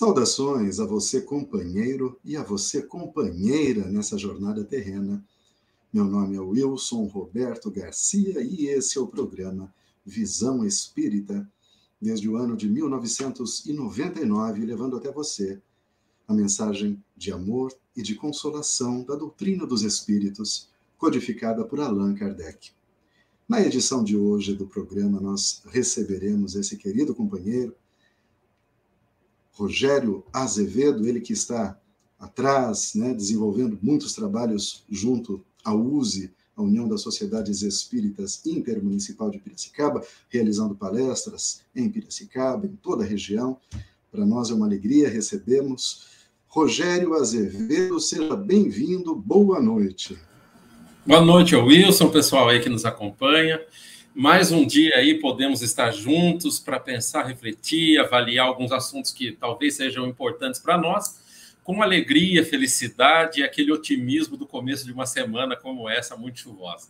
[0.00, 5.22] Saudações a você, companheiro, e a você, companheira, nessa jornada terrena.
[5.92, 9.70] Meu nome é Wilson Roberto Garcia e esse é o programa
[10.06, 11.46] Visão Espírita,
[12.00, 15.60] desde o ano de 1999, levando até você
[16.26, 22.70] a mensagem de amor e de consolação da doutrina dos Espíritos, codificada por Allan Kardec.
[23.46, 27.76] Na edição de hoje do programa, nós receberemos esse querido companheiro,
[29.52, 31.78] Rogério Azevedo, ele que está
[32.18, 39.38] atrás, né, desenvolvendo muitos trabalhos junto à USE, a União das Sociedades Espíritas Intermunicipal de
[39.38, 43.56] Piracicaba, realizando palestras em Piracicaba, em toda a região.
[44.12, 46.06] Para nós é uma alegria recebemos
[46.48, 50.18] Rogério Azevedo, seja bem-vindo, boa noite.
[51.06, 53.60] Boa noite, Wilson, pessoal aí que nos acompanha.
[54.14, 59.76] Mais um dia aí podemos estar juntos para pensar, refletir, avaliar alguns assuntos que talvez
[59.76, 61.20] sejam importantes para nós,
[61.62, 66.88] com alegria, felicidade e aquele otimismo do começo de uma semana como essa, muito chuvosa.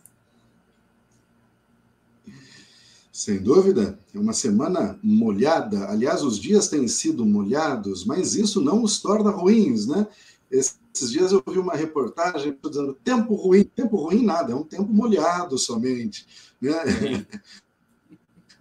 [3.11, 5.89] Sem dúvida, é uma semana molhada.
[5.89, 10.07] Aliás, os dias têm sido molhados, mas isso não os torna ruins, né?
[10.49, 14.91] Esses dias eu vi uma reportagem dizendo tempo ruim, tempo ruim nada, é um tempo
[14.91, 16.25] molhado somente.
[16.61, 17.25] Né?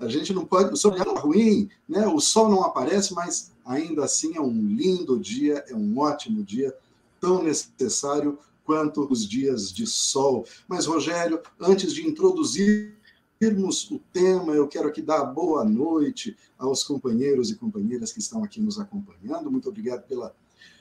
[0.01, 0.73] A gente não pode.
[0.73, 2.07] O sol é ruim, né?
[2.07, 6.75] o sol não aparece, mas ainda assim é um lindo dia, é um ótimo dia,
[7.21, 10.47] tão necessário quanto os dias de sol.
[10.67, 17.51] Mas, Rogério, antes de introduzirmos o tema, eu quero aqui dar boa noite aos companheiros
[17.51, 19.51] e companheiras que estão aqui nos acompanhando.
[19.51, 20.35] Muito obrigado pela,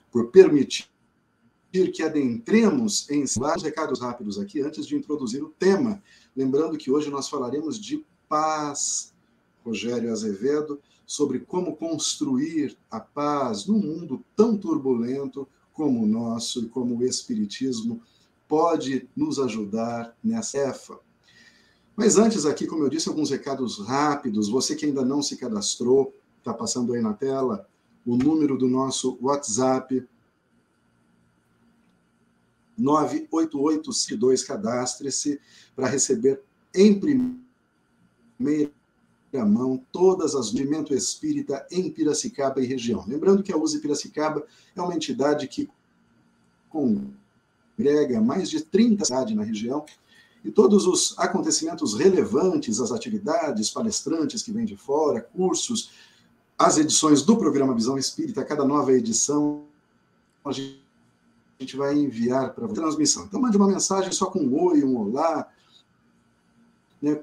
[0.10, 0.88] por permitir
[1.72, 6.02] que adentremos em vários recados rápidos aqui antes de introduzir o tema.
[6.36, 9.14] Lembrando que hoje nós falaremos de paz,
[9.64, 16.70] Rogério Azevedo, sobre como construir a paz num mundo tão turbulento como o nosso e
[16.70, 18.02] como o Espiritismo
[18.48, 21.00] pode nos ajudar nessa tarefa.
[21.96, 24.48] Mas antes aqui, como eu disse, alguns recados rápidos.
[24.48, 27.68] Você que ainda não se cadastrou, está passando aí na tela
[28.06, 30.08] o número do nosso WhatsApp
[32.80, 35.40] 98852, cadastre-se
[35.76, 36.42] para receber
[36.74, 38.72] em primeira
[39.46, 43.04] mão todas as movimento espírita em Piracicaba e região.
[43.08, 44.46] Lembrando que a USE Piracicaba
[44.76, 45.70] é uma entidade que
[46.70, 49.86] congrega mais de 30 cidades na região
[50.44, 55.92] e todos os acontecimentos relevantes, as atividades, palestrantes que vêm de fora, cursos,
[56.58, 59.64] as edições do programa Visão Espírita, cada nova edição,
[60.44, 60.89] a gente
[61.60, 63.26] a gente vai enviar para a transmissão.
[63.26, 65.52] Então, mande uma mensagem só com um oi, um olá.
[67.02, 67.22] Né?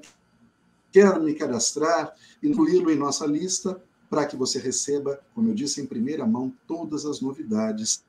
[0.91, 5.87] Quero me cadastrar, incluí-lo em nossa lista, para que você receba, como eu disse, em
[5.87, 8.03] primeira mão, todas as novidades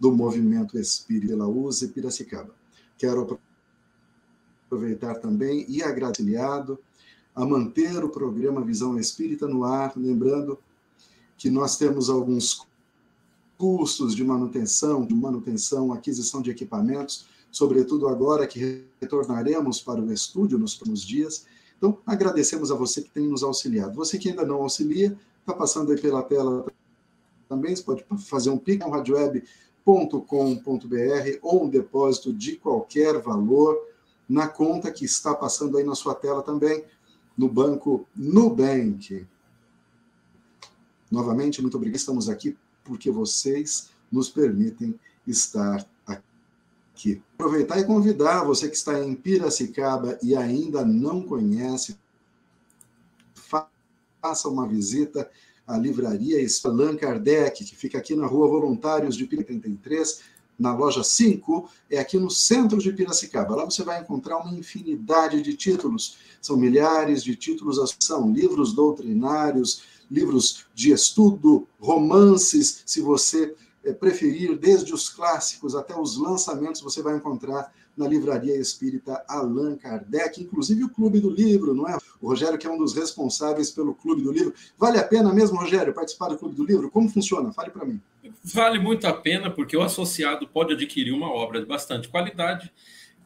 [0.00, 1.46] do movimento Espírita pela
[1.92, 2.54] Piracicaba.
[2.96, 3.38] Quero
[4.64, 6.34] aproveitar também e agradecer
[7.34, 10.58] a manter o programa Visão Espírita no ar, lembrando
[11.36, 12.66] que nós temos alguns
[13.56, 20.58] custos de manutenção, de manutenção, aquisição de equipamentos, sobretudo agora que retornaremos para o estúdio
[20.58, 21.46] nos próximos dias.
[21.78, 23.94] Então, agradecemos a você que tem nos auxiliado.
[23.94, 26.66] Você que ainda não auxilia, está passando aí pela tela
[27.48, 29.44] também, você pode fazer um pico radioweb.com.br
[31.42, 33.76] ou um depósito de qualquer valor
[34.28, 36.84] na conta que está passando aí na sua tela também,
[37.38, 39.24] no banco Nubank.
[41.10, 41.96] Novamente, muito obrigado.
[41.96, 42.56] Estamos aqui
[42.86, 47.20] porque vocês nos permitem estar aqui.
[47.34, 51.98] Aproveitar e convidar você que está em Piracicaba e ainda não conhece,
[53.34, 55.28] faça uma visita
[55.66, 60.20] à livraria Allan Kardec, que fica aqui na Rua Voluntários de Piracicaba 33,
[60.58, 63.56] na loja 5, é aqui no centro de Piracicaba.
[63.56, 69.82] Lá você vai encontrar uma infinidade de títulos, são milhares de títulos, são livros doutrinários,
[70.10, 73.54] livros de estudo, romances, se você
[73.84, 79.76] eh, preferir, desde os clássicos até os lançamentos, você vai encontrar na Livraria Espírita Allan
[79.76, 81.96] Kardec, inclusive o Clube do Livro, não é?
[82.20, 84.52] O Rogério, que é um dos responsáveis pelo Clube do Livro.
[84.76, 86.90] Vale a pena mesmo, Rogério, participar do Clube do Livro?
[86.90, 87.52] Como funciona?
[87.52, 88.00] Fale para mim.
[88.44, 92.70] Vale muito a pena, porque o associado pode adquirir uma obra de bastante qualidade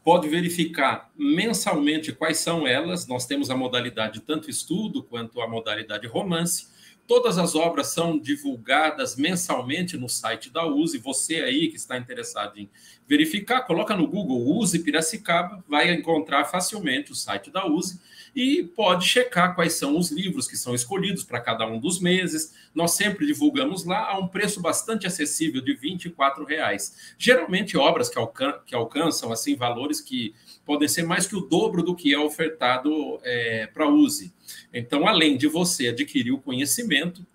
[0.05, 3.07] pode verificar mensalmente quais são elas.
[3.07, 6.69] Nós temos a modalidade tanto estudo quanto a modalidade romance.
[7.07, 10.99] Todas as obras são divulgadas mensalmente no site da USE.
[10.99, 12.71] Você aí que está interessado em
[13.07, 17.99] verificar, coloca no Google USE Piracicaba, vai encontrar facilmente o site da USE
[18.35, 22.55] e pode checar quais são os livros que são escolhidos para cada um dos meses.
[22.75, 27.15] Nós sempre divulgamos lá a um preço bastante acessível de 24,00 reais.
[27.19, 30.35] Geralmente obras que, alcan que alcançam assim valores que
[30.65, 34.33] podem ser mais que o dobro do que é ofertado é, para use.
[34.73, 37.27] Então, além de você adquirir o conhecimento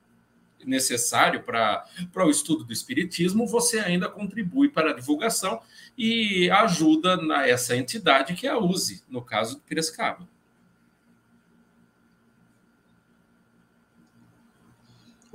[0.65, 1.85] necessário para
[2.25, 5.61] o estudo do Espiritismo, você ainda contribui para a divulgação
[5.97, 10.27] e ajuda na, essa entidade que é a USE, no caso do Piracicaba.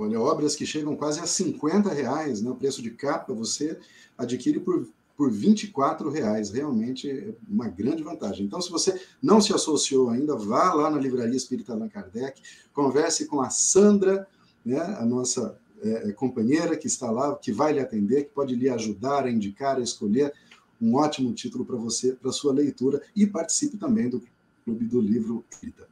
[0.01, 2.49] Olha, obras que chegam quase a 50 reais, né?
[2.49, 3.77] o preço de capa você
[4.17, 6.49] adquire por, por 24 reais.
[6.49, 8.47] Realmente é uma grande vantagem.
[8.47, 12.41] Então, se você não se associou ainda, vá lá na Livraria Espírita Allan Kardec,
[12.73, 14.27] converse com a Sandra,
[14.65, 14.79] né?
[14.79, 18.69] a nossa é, é, companheira que está lá, que vai lhe atender, que pode lhe
[18.69, 20.33] ajudar a indicar, a escolher
[20.81, 24.23] um ótimo título para você, para sua leitura, e participe também do
[24.65, 25.87] Clube do Livro Espírita.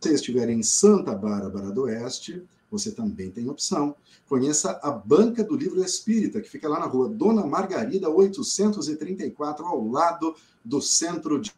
[0.00, 3.94] Se estiver em Santa Bárbara do Oeste, você também tem opção.
[4.28, 9.86] Conheça a Banca do Livro Espírita, que fica lá na rua Dona Margarida, 834, ao
[9.88, 10.34] lado
[10.64, 11.52] do Centro de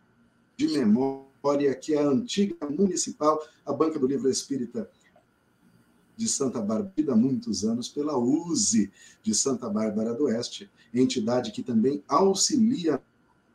[0.60, 4.88] Memória, que é a antiga municipal, a Banca do Livro Espírita
[6.16, 8.90] de Santa Bárbara, há muitos anos pela USE
[9.22, 13.02] de Santa Bárbara do Oeste, entidade que também auxilia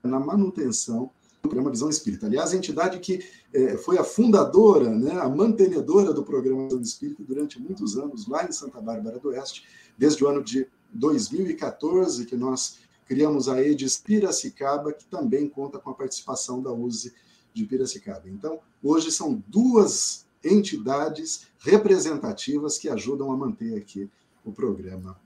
[0.03, 1.09] na manutenção
[1.41, 2.25] do programa Visão Espírita.
[2.25, 3.23] Aliás, a entidade que
[3.53, 8.45] é, foi a fundadora, né, a mantenedora do programa Visão Espírita durante muitos anos, lá
[8.45, 9.65] em Santa Bárbara do Oeste,
[9.97, 15.89] desde o ano de 2014, que nós criamos a EDIS Piracicaba, que também conta com
[15.89, 17.13] a participação da USE
[17.53, 18.29] de Piracicaba.
[18.29, 24.09] Então, hoje são duas entidades representativas que ajudam a manter aqui
[24.43, 25.19] o programa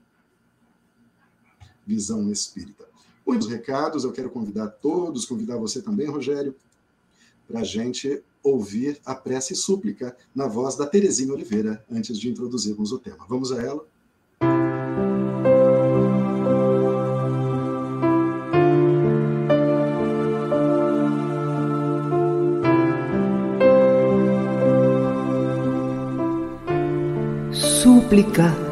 [1.86, 2.91] Visão Espírita.
[3.26, 6.54] Muitos recados, eu quero convidar todos, convidar você também, Rogério,
[7.46, 12.28] para a gente ouvir a prece e súplica na voz da Terezinha Oliveira, antes de
[12.28, 13.24] introduzirmos o tema.
[13.28, 13.86] Vamos a ela?
[27.52, 28.71] Súplica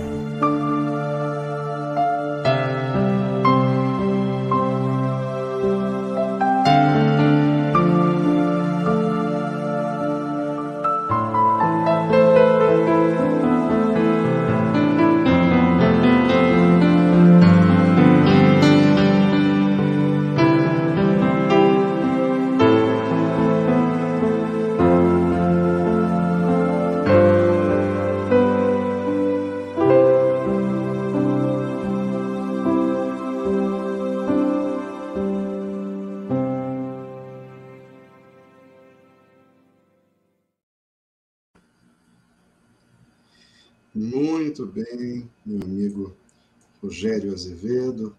[47.33, 48.15] Azevedo,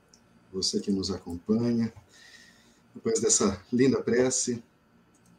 [0.52, 1.92] você que nos acompanha.
[2.95, 4.62] Depois dessa linda prece,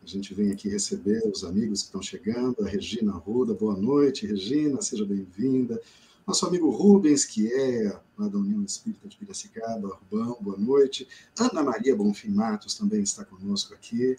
[0.04, 2.64] a gente vem aqui receber os amigos que estão chegando.
[2.64, 5.80] A Regina Ruda, boa noite, Regina, seja bem-vinda.
[6.26, 11.08] Nosso amigo Rubens, que é lá da União Espírita de Piracicaba, Rubão, boa noite.
[11.40, 14.18] Ana Maria Bonfim Matos também está conosco aqui.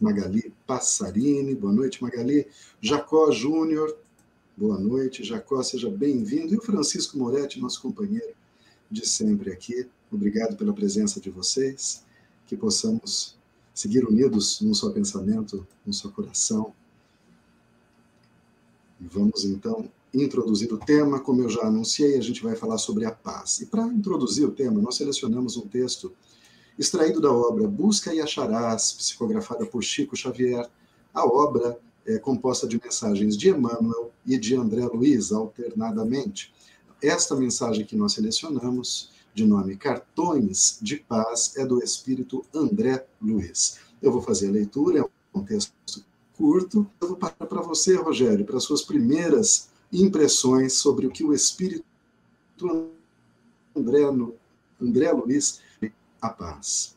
[0.00, 2.46] Magali Passarini, boa noite, Magali.
[2.80, 3.96] Jacó Júnior,
[4.56, 5.24] boa noite.
[5.24, 6.54] Jacó, seja bem-vindo.
[6.54, 8.37] E o Francisco Moretti, nosso companheiro
[8.90, 9.88] de sempre aqui.
[10.10, 12.04] Obrigado pela presença de vocês,
[12.46, 13.36] que possamos
[13.74, 16.72] seguir unidos num só pensamento, num só coração.
[19.00, 23.04] E vamos então introduzir o tema, como eu já anunciei, a gente vai falar sobre
[23.04, 23.60] a paz.
[23.60, 26.12] E para introduzir o tema, nós selecionamos um texto
[26.78, 30.68] extraído da obra Busca e Acharás, psicografada por Chico Xavier.
[31.12, 36.52] A obra é composta de mensagens de Emmanuel e de André Luiz, alternadamente.
[37.02, 43.78] Esta mensagem que nós selecionamos, de nome Cartões de Paz, é do espírito André Luiz.
[44.02, 46.04] Eu vou fazer a leitura, é um texto
[46.36, 46.90] curto.
[47.00, 51.84] Eu vou passar para você, Rogério, para suas primeiras impressões sobre o que o espírito
[53.76, 54.02] André,
[54.80, 55.60] André Luiz
[56.20, 56.96] a paz.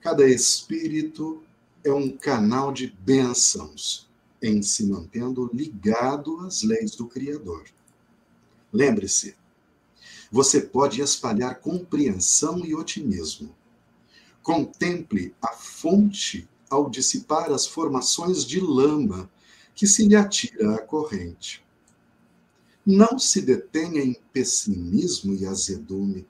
[0.00, 1.42] Cada espírito
[1.82, 4.11] é um canal de bênçãos
[4.42, 7.64] em se mantendo ligado às leis do Criador.
[8.72, 9.36] Lembre-se,
[10.30, 13.54] você pode espalhar compreensão e otimismo.
[14.42, 19.30] Contemple a fonte ao dissipar as formações de lama
[19.74, 21.62] que se lhe atira à corrente.
[22.84, 26.26] Não se detenha em pessimismo e azedume.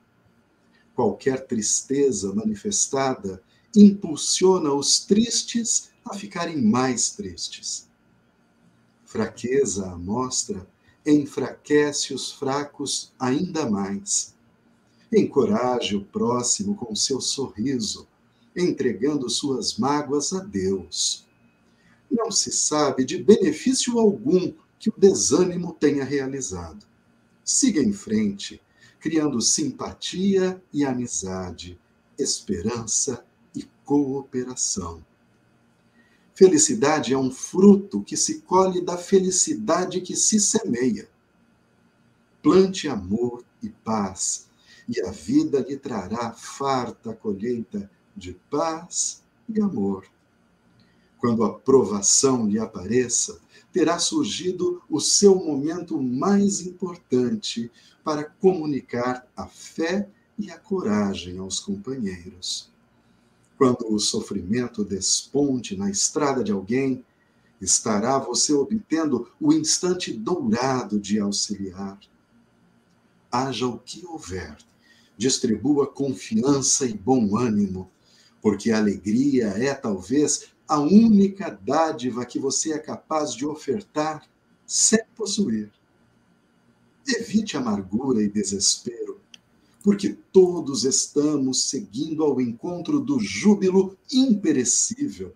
[0.94, 3.42] Qualquer tristeza manifestada
[3.74, 7.88] impulsiona os tristes a ficarem mais tristes.
[9.12, 10.66] Fraqueza à mostra
[11.04, 14.34] enfraquece os fracos ainda mais.
[15.14, 18.08] Encoraje o próximo com seu sorriso,
[18.56, 21.28] entregando suas mágoas a Deus.
[22.10, 26.86] Não se sabe de benefício algum que o desânimo tenha realizado.
[27.44, 28.62] Siga em frente,
[28.98, 31.78] criando simpatia e amizade,
[32.18, 33.22] esperança
[33.54, 35.04] e cooperação.
[36.44, 41.08] Felicidade é um fruto que se colhe da felicidade que se semeia.
[42.42, 44.48] Plante amor e paz,
[44.88, 50.04] e a vida lhe trará farta colheita de paz e amor.
[51.16, 53.38] Quando a provação lhe apareça,
[53.72, 57.70] terá surgido o seu momento mais importante
[58.02, 62.71] para comunicar a fé e a coragem aos companheiros.
[63.62, 67.04] Quando o sofrimento desponte na estrada de alguém,
[67.60, 71.96] estará você obtendo o instante dourado de auxiliar.
[73.30, 74.56] Haja o que houver,
[75.16, 77.88] distribua confiança e bom ânimo,
[78.40, 84.28] porque a alegria é talvez a única dádiva que você é capaz de ofertar
[84.66, 85.70] sem possuir.
[87.06, 89.11] Evite amargura e desespero,
[89.82, 95.34] porque todos estamos seguindo ao encontro do júbilo imperecível.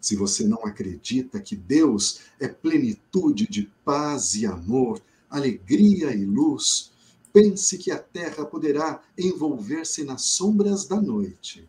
[0.00, 6.92] Se você não acredita que Deus é plenitude de paz e amor, alegria e luz,
[7.32, 11.68] pense que a terra poderá envolver-se nas sombras da noite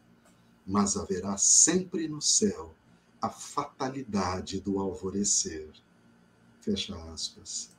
[0.67, 2.75] mas haverá sempre no céu
[3.21, 5.71] a fatalidade do alvorecer.
[6.59, 7.69] Fecha aspas.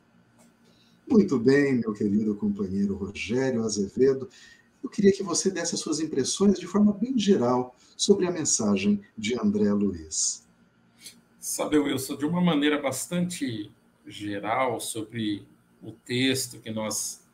[1.11, 4.29] Muito bem, meu querido companheiro Rogério Azevedo.
[4.83, 9.01] Eu queria que você desse as suas impressões de forma bem geral sobre a mensagem
[9.17, 10.47] de André Luiz.
[11.41, 13.73] Sabe, Wilson, de uma maneira bastante
[14.07, 15.47] geral sobre
[15.83, 17.27] o texto que nós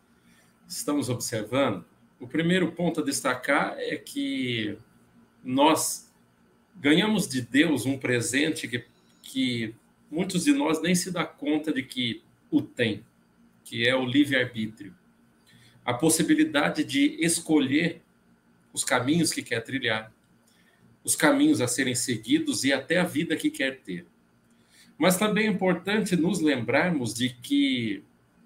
[0.68, 1.84] estamos observando,
[2.20, 4.78] o primeiro ponto a destacar é que
[5.42, 6.08] nós
[6.76, 8.84] ganhamos de Deus um presente que,
[9.20, 9.74] que
[10.08, 13.04] muitos de nós nem se dá conta de que o tem,
[13.64, 14.94] que é o livre-arbítrio.
[15.84, 18.02] A possibilidade de escolher
[18.72, 20.12] os caminhos que quer trilhar,
[21.02, 24.06] os caminhos a serem seguidos e até a vida que quer ter.
[24.96, 28.02] Mas também é importante nos lembrarmos de que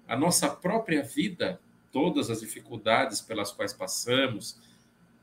[0.07, 1.59] a nossa própria vida,
[1.91, 4.57] todas as dificuldades pelas quais passamos,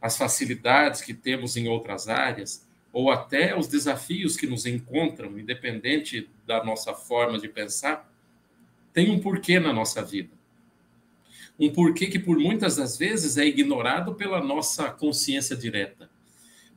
[0.00, 6.30] as facilidades que temos em outras áreas, ou até os desafios que nos encontram, independente
[6.46, 8.10] da nossa forma de pensar,
[8.96, 10.30] tem um porquê na nossa vida.
[11.60, 16.08] Um porquê que, por muitas das vezes, é ignorado pela nossa consciência direta.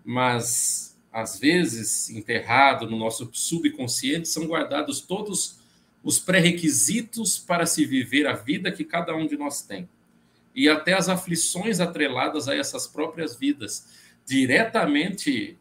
[0.03, 5.59] Mas, às vezes, enterrado no nosso subconsciente, são guardados todos
[6.03, 9.88] os pré-requisitos para se viver a vida que cada um de nós tem
[10.53, 13.88] e até as aflições atreladas a essas próprias vidas,
[14.25, 15.57] diretamente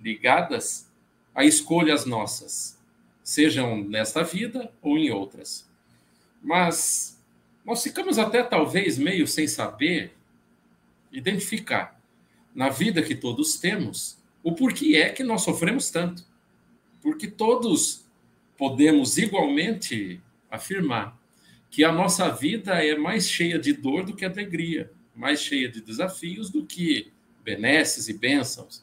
[0.00, 0.90] ligadas
[1.34, 2.78] a escolhas nossas,
[3.22, 5.67] sejam nesta vida ou em outras.
[6.42, 7.22] Mas
[7.64, 10.16] nós ficamos até talvez meio sem saber
[11.12, 12.00] identificar
[12.54, 16.24] na vida que todos temos o porquê é que nós sofremos tanto.
[17.02, 18.06] Porque todos
[18.56, 21.18] podemos igualmente afirmar
[21.70, 25.80] que a nossa vida é mais cheia de dor do que alegria, mais cheia de
[25.80, 27.12] desafios do que
[27.44, 28.82] benesses e bênçãos.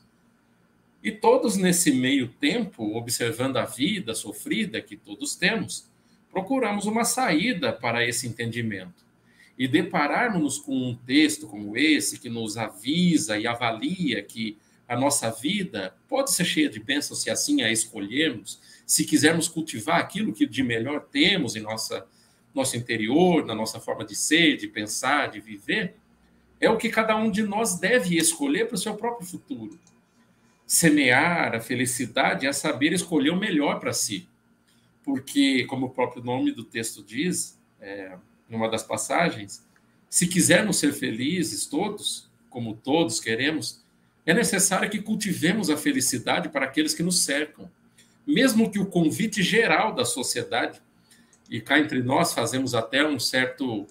[1.03, 5.89] E todos nesse meio tempo, observando a vida sofrida que todos temos,
[6.35, 9.05] procuramos uma saída para esse entendimento.
[9.57, 15.31] E depararmos com um texto como esse, que nos avisa e avalia que a nossa
[15.31, 20.45] vida pode ser cheia de bênçãos se assim a escolhermos, se quisermos cultivar aquilo que
[20.45, 22.05] de melhor temos em nossa,
[22.53, 25.95] nosso interior, na nossa forma de ser, de pensar, de viver,
[26.59, 29.79] é o que cada um de nós deve escolher para o seu próprio futuro
[30.67, 34.27] semear a felicidade é saber escolher o melhor para si.
[35.05, 38.17] Porque, como o próprio nome do texto diz, é,
[38.49, 39.63] numa das passagens,
[40.09, 43.85] se quisermos ser felizes todos, como todos queremos,
[44.25, 47.69] é necessário que cultivemos a felicidade para aqueles que nos cercam.
[48.25, 50.81] Mesmo que o convite geral da sociedade,
[51.47, 53.85] e cá entre nós fazemos até um certo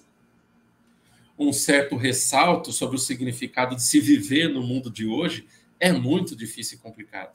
[1.37, 5.45] um certo ressalto sobre o significado de se viver no mundo de hoje,
[5.77, 7.33] é muito difícil e complicado.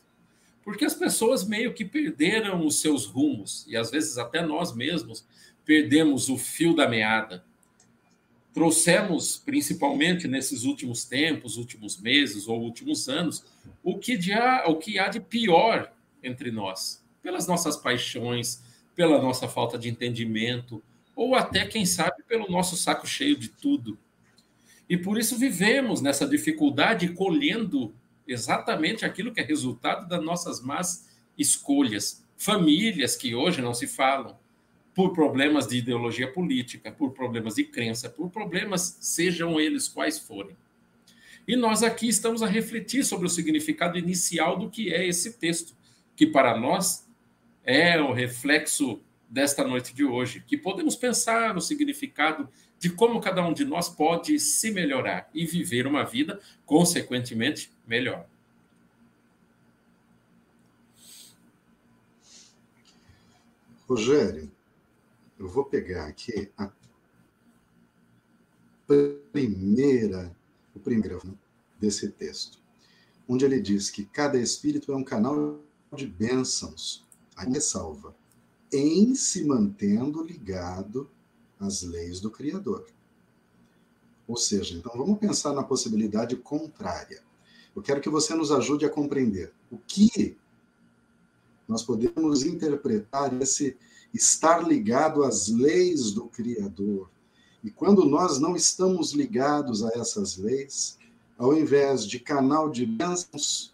[0.64, 5.24] Porque as pessoas meio que perderam os seus rumos, e às vezes até nós mesmos
[5.64, 7.44] perdemos o fio da meada.
[8.52, 13.44] Trouxemos, principalmente nesses últimos tempos, últimos meses ou últimos anos,
[13.82, 18.62] o que, há, o que há de pior entre nós, pelas nossas paixões,
[18.94, 20.82] pela nossa falta de entendimento,
[21.14, 23.98] ou até, quem sabe, pelo nosso saco cheio de tudo.
[24.88, 27.94] E por isso vivemos nessa dificuldade, colhendo
[28.26, 32.24] exatamente aquilo que é resultado das nossas más escolhas.
[32.36, 34.38] Famílias que hoje não se falam,
[34.94, 40.56] por problemas de ideologia política, por problemas de crença, por problemas, sejam eles quais forem.
[41.46, 45.74] E nós aqui estamos a refletir sobre o significado inicial do que é esse texto,
[46.14, 47.08] que para nós
[47.64, 52.48] é o reflexo desta noite de hoje, que podemos pensar no significado
[52.80, 58.26] de como cada um de nós pode se melhorar e viver uma vida, consequentemente, melhor.
[63.86, 64.50] Rogério,
[65.38, 66.72] eu vou pegar aqui a
[69.30, 70.34] primeira,
[70.74, 71.20] o primeiro
[71.78, 72.58] desse texto,
[73.28, 75.60] onde ele diz que cada espírito é um canal
[75.94, 78.16] de bênçãos, a ressalva,
[78.72, 81.10] em se mantendo ligado
[81.60, 82.86] às leis do Criador.
[84.26, 87.22] Ou seja, então vamos pensar na possibilidade contrária.
[87.76, 90.36] Eu quero que você nos ajude a compreender o que
[91.68, 93.76] nós podemos interpretar esse
[94.12, 97.08] estar ligado às leis do Criador.
[97.62, 100.98] E quando nós não estamos ligados a essas leis,
[101.38, 103.72] ao invés de canal de bênçãos,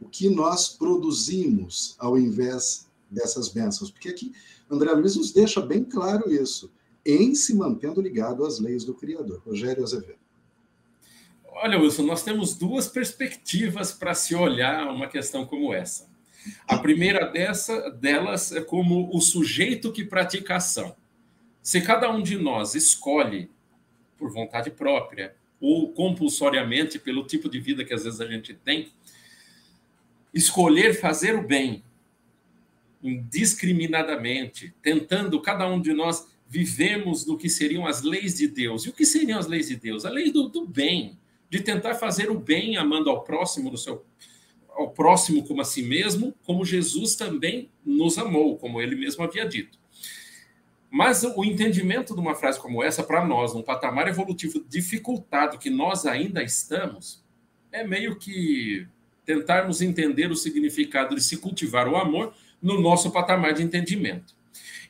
[0.00, 3.90] o que nós produzimos ao invés dessas bênçãos.
[3.90, 4.32] Porque aqui
[4.70, 6.70] André Luiz nos deixa bem claro isso,
[7.08, 9.40] em se mantendo ligado às leis do Criador.
[9.44, 10.18] Rogério Azevedo.
[11.46, 16.08] Olha, Wilson, nós temos duas perspectivas para se olhar uma questão como essa.
[16.66, 20.94] A primeira dessa, delas é como o sujeito que pratica a ação.
[21.62, 23.50] Se cada um de nós escolhe
[24.16, 28.92] por vontade própria ou compulsoriamente pelo tipo de vida que às vezes a gente tem,
[30.32, 31.82] escolher fazer o bem
[33.02, 38.84] indiscriminadamente, tentando cada um de nós vivemos no que seriam as leis de Deus.
[38.84, 40.04] E o que seriam as leis de Deus?
[40.04, 41.18] A lei do, do bem,
[41.50, 44.04] de tentar fazer o bem amando ao próximo seu
[44.78, 49.44] ao próximo como a si mesmo, como Jesus também nos amou, como ele mesmo havia
[49.44, 49.76] dito.
[50.88, 55.68] Mas o entendimento de uma frase como essa, para nós, num patamar evolutivo dificultado que
[55.68, 57.24] nós ainda estamos,
[57.72, 58.86] é meio que
[59.24, 62.32] tentarmos entender o significado de se cultivar o amor
[62.62, 64.37] no nosso patamar de entendimento.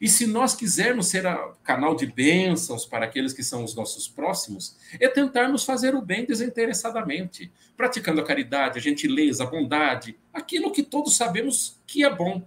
[0.00, 1.24] E se nós quisermos ser
[1.64, 6.24] canal de bênçãos para aqueles que são os nossos próximos, é tentarmos fazer o bem
[6.24, 12.42] desinteressadamente, praticando a caridade, a gentileza, a bondade, aquilo que todos sabemos que é bom.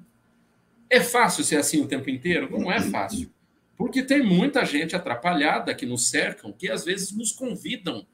[0.89, 2.49] É fácil ser assim o tempo inteiro?
[2.51, 3.31] Não é fácil.
[3.75, 8.05] Porque tem muita gente atrapalhada que nos cercam, que às vezes nos convidam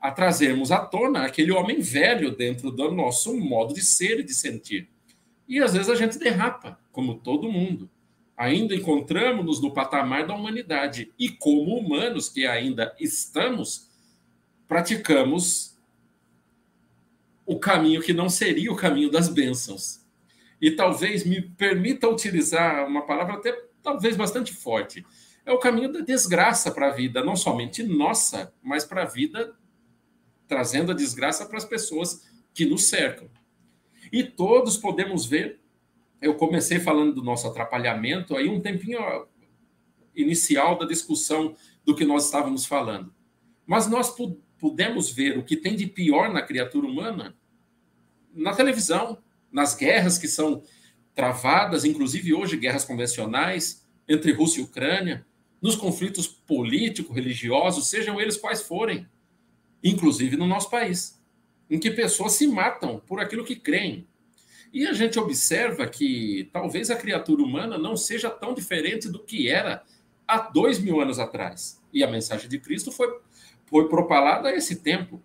[0.00, 4.34] a trazermos à tona aquele homem velho dentro do nosso modo de ser e de
[4.34, 4.88] sentir.
[5.48, 7.90] E às vezes a gente derrapa, como todo mundo
[8.38, 13.90] ainda encontramos-nos no patamar da humanidade e, como humanos que ainda estamos,
[14.68, 15.76] praticamos
[17.44, 20.06] o caminho que não seria o caminho das bênçãos.
[20.60, 25.04] E talvez me permita utilizar uma palavra até talvez bastante forte.
[25.44, 29.56] É o caminho da desgraça para a vida, não somente nossa, mas para a vida,
[30.46, 32.24] trazendo a desgraça para as pessoas
[32.54, 33.28] que nos cercam.
[34.12, 35.60] E todos podemos ver
[36.20, 38.98] eu comecei falando do nosso atrapalhamento, aí um tempinho
[40.14, 41.54] inicial da discussão
[41.84, 43.14] do que nós estávamos falando.
[43.66, 44.14] Mas nós
[44.58, 47.36] pudemos ver o que tem de pior na criatura humana
[48.38, 49.18] na televisão,
[49.50, 50.62] nas guerras que são
[51.14, 55.26] travadas, inclusive hoje guerras convencionais entre Rússia e Ucrânia,
[55.60, 59.06] nos conflitos político-religiosos, sejam eles quais forem,
[59.82, 61.20] inclusive no nosso país,
[61.68, 64.06] em que pessoas se matam por aquilo que creem.
[64.72, 69.48] E a gente observa que talvez a criatura humana não seja tão diferente do que
[69.48, 69.82] era
[70.26, 71.82] há dois mil anos atrás.
[71.92, 73.08] E a mensagem de Cristo foi,
[73.66, 75.22] foi propalada a esse tempo.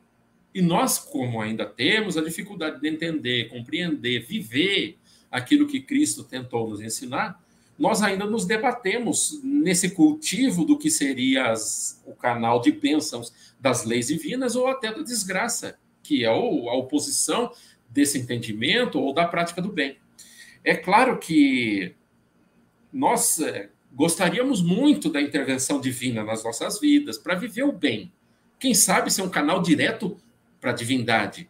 [0.53, 4.97] E nós, como ainda temos a dificuldade de entender, compreender, viver
[5.29, 7.43] aquilo que Cristo tentou nos ensinar,
[7.77, 13.83] nós ainda nos debatemos nesse cultivo do que seria as, o canal de bênçãos das
[13.83, 17.51] leis divinas ou até da desgraça, que é a oposição
[17.93, 19.97] desse entendimento ou da prática do bem.
[20.63, 21.93] É claro que
[22.91, 28.11] nós é, gostaríamos muito da intervenção divina nas nossas vidas para viver o bem.
[28.59, 30.17] Quem sabe ser um canal direto
[30.59, 31.49] para a divindade.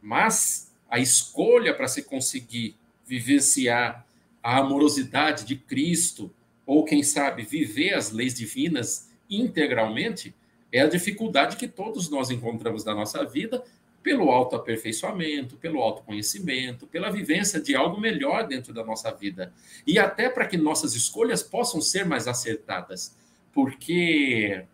[0.00, 2.76] Mas a escolha para se conseguir
[3.06, 4.06] vivenciar
[4.42, 6.32] a amorosidade de Cristo,
[6.64, 10.34] ou quem sabe viver as leis divinas integralmente,
[10.70, 13.62] é a dificuldade que todos nós encontramos na nossa vida
[14.02, 19.52] pelo autoaperfeiçoamento, pelo autoconhecimento, pela vivência de algo melhor dentro da nossa vida.
[19.86, 23.16] E até para que nossas escolhas possam ser mais acertadas.
[23.52, 24.64] Porque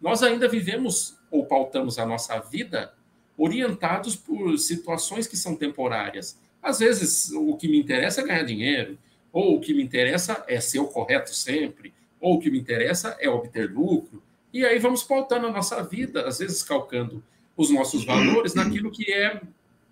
[0.00, 2.94] nós ainda vivemos ou pautamos a nossa vida
[3.36, 6.38] orientados por situações que são temporárias.
[6.62, 8.98] Às vezes, o que me interessa é ganhar dinheiro,
[9.32, 13.16] ou o que me interessa é ser o correto sempre, ou o que me interessa
[13.18, 14.22] é obter lucro.
[14.52, 17.22] E aí vamos pautando a nossa vida, às vezes calcando
[17.56, 19.40] os nossos valores naquilo que é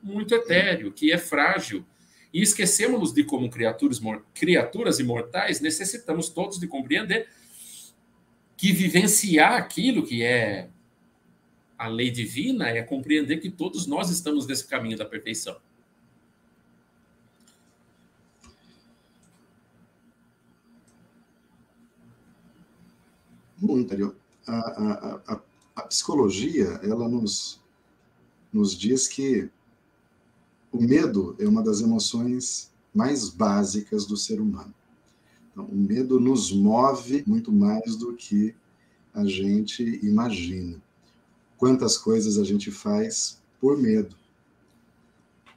[0.02, 1.84] muito etéreo, que é frágil.
[2.32, 4.00] E esquecemos de como criaturas,
[4.34, 7.28] criaturas imortais necessitamos todos de compreender
[8.56, 10.68] que vivenciar aquilo que é
[11.78, 15.56] a lei divina é compreender que todos nós estamos nesse caminho da perfeição.
[23.58, 24.14] Muito,
[24.46, 25.40] a, a, a,
[25.80, 27.60] a psicologia, ela nos,
[28.52, 29.50] nos diz que
[30.70, 34.74] o medo é uma das emoções mais básicas do ser humano.
[35.50, 38.54] Então, o medo nos move muito mais do que
[39.12, 40.80] a gente imagina
[41.56, 44.14] quantas coisas a gente faz por medo.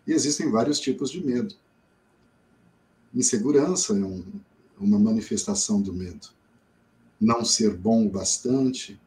[0.07, 1.55] E existem vários tipos de medo.
[3.13, 4.23] Insegurança é um,
[4.79, 6.29] uma manifestação do medo.
[7.21, 8.99] Não ser bom o bastante,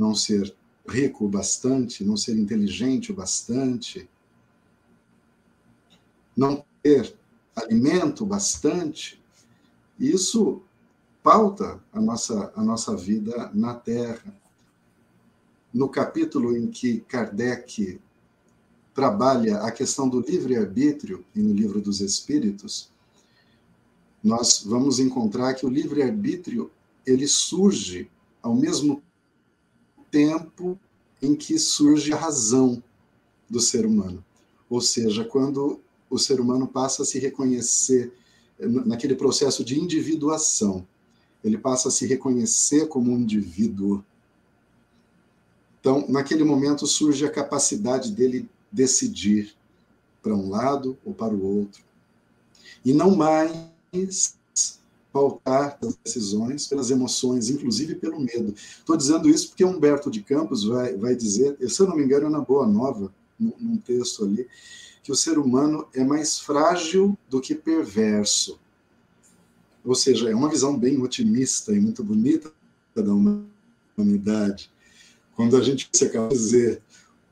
[0.00, 0.56] não ser
[0.88, 4.08] rico o bastante, não ser inteligente o bastante,
[6.34, 7.14] não ter
[7.54, 9.22] alimento bastante,
[9.98, 10.62] isso
[11.22, 14.34] pauta a nossa, a nossa vida na Terra.
[15.72, 18.00] No capítulo em que Kardec
[18.94, 22.90] trabalha a questão do livre-arbítrio, e no Livro dos Espíritos,
[24.24, 26.70] nós vamos encontrar que o livre-arbítrio
[27.06, 28.10] ele surge
[28.42, 29.02] ao mesmo
[30.10, 30.78] tempo
[31.20, 32.82] em que surge a razão
[33.48, 34.24] do ser humano.
[34.68, 38.12] Ou seja, quando o ser humano passa a se reconhecer
[38.58, 40.86] naquele processo de individuação,
[41.42, 44.04] ele passa a se reconhecer como um indivíduo
[45.80, 49.54] então, naquele momento surge a capacidade dele decidir
[50.22, 51.82] para um lado ou para o outro.
[52.84, 54.38] E não mais
[55.12, 58.54] pautar as decisões pelas emoções, inclusive pelo medo.
[58.54, 62.26] Estou dizendo isso porque Humberto de Campos vai, vai dizer, se eu não me engano,
[62.26, 64.46] é na Boa Nova, num, texto ali,
[65.02, 68.58] que o ser humano é mais frágil do que perverso.
[69.84, 72.52] Ou seja, é uma visão bem otimista e muito bonita
[72.94, 73.12] da
[73.96, 74.70] humanidade.
[75.34, 76.82] Quando a gente se acaba de dizer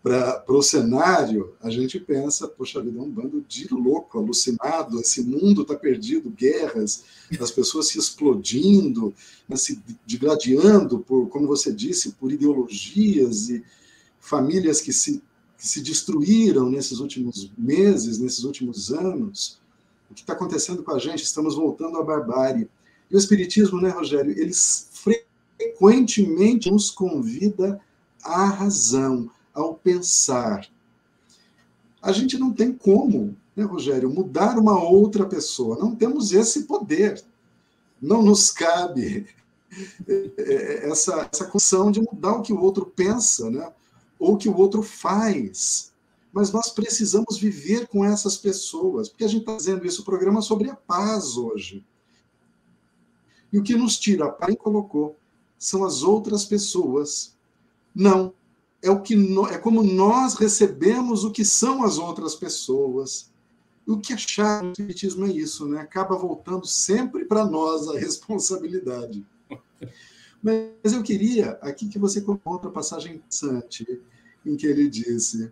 [0.03, 5.23] para o cenário, a gente pensa, poxa vida, é um bando de louco, alucinado, esse
[5.23, 7.05] mundo está perdido, guerras,
[7.41, 9.13] as pessoas se explodindo,
[9.49, 13.65] né, se digladiando por, como você disse, por ideologias e
[14.21, 15.21] famílias que se,
[15.59, 19.59] que se destruíram nesses últimos meses, nesses últimos anos.
[20.11, 21.25] O que está acontecendo com a gente?
[21.25, 22.69] Estamos voltando à barbárie.
[23.11, 27.81] E o Espiritismo, né, Rogério, ele frequentemente nos convida
[28.23, 30.69] à razão, ao pensar.
[32.01, 35.79] A gente não tem como, né, Rogério, mudar uma outra pessoa.
[35.79, 37.23] Não temos esse poder.
[38.01, 39.27] Não nos cabe
[40.09, 43.73] é, é, essa, essa condição de mudar o que o outro pensa, né?
[44.19, 45.93] ou o que o outro faz.
[46.33, 50.43] Mas nós precisamos viver com essas pessoas, porque a gente está fazendo isso, o programa
[50.43, 51.85] sobre a paz hoje.
[53.53, 55.17] E o que nos tira a colocou,
[55.59, 57.37] são as outras pessoas
[57.95, 58.33] não,
[58.83, 63.31] é o que no, é como nós recebemos o que são as outras pessoas.
[63.87, 65.81] O que chato do espiritismo é isso, né?
[65.81, 69.27] Acaba voltando sempre para nós a responsabilidade.
[70.43, 74.01] Mas eu queria aqui que você conta a passagem interessante
[74.45, 75.51] em que ele disse: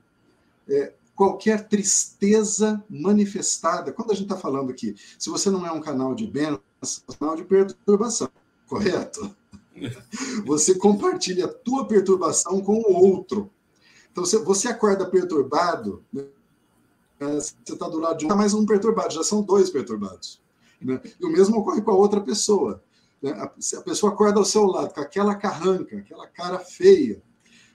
[0.68, 5.80] é, qualquer tristeza manifestada, quando a gente está falando aqui, se você não é um
[5.80, 8.28] canal de bênção, é um canal de perturbação,
[8.68, 9.34] correto?
[10.44, 13.50] Você compartilha a tua perturbação com o outro.
[14.10, 16.24] Então, se você acorda perturbado, né?
[17.18, 20.40] você está do lado de um, tá mais um perturbado, já são dois perturbados.
[20.80, 21.00] Né?
[21.20, 22.82] E o mesmo ocorre com a outra pessoa.
[23.22, 23.30] Né?
[23.32, 27.22] A, se a pessoa acorda ao seu lado com aquela carranca, aquela cara feia,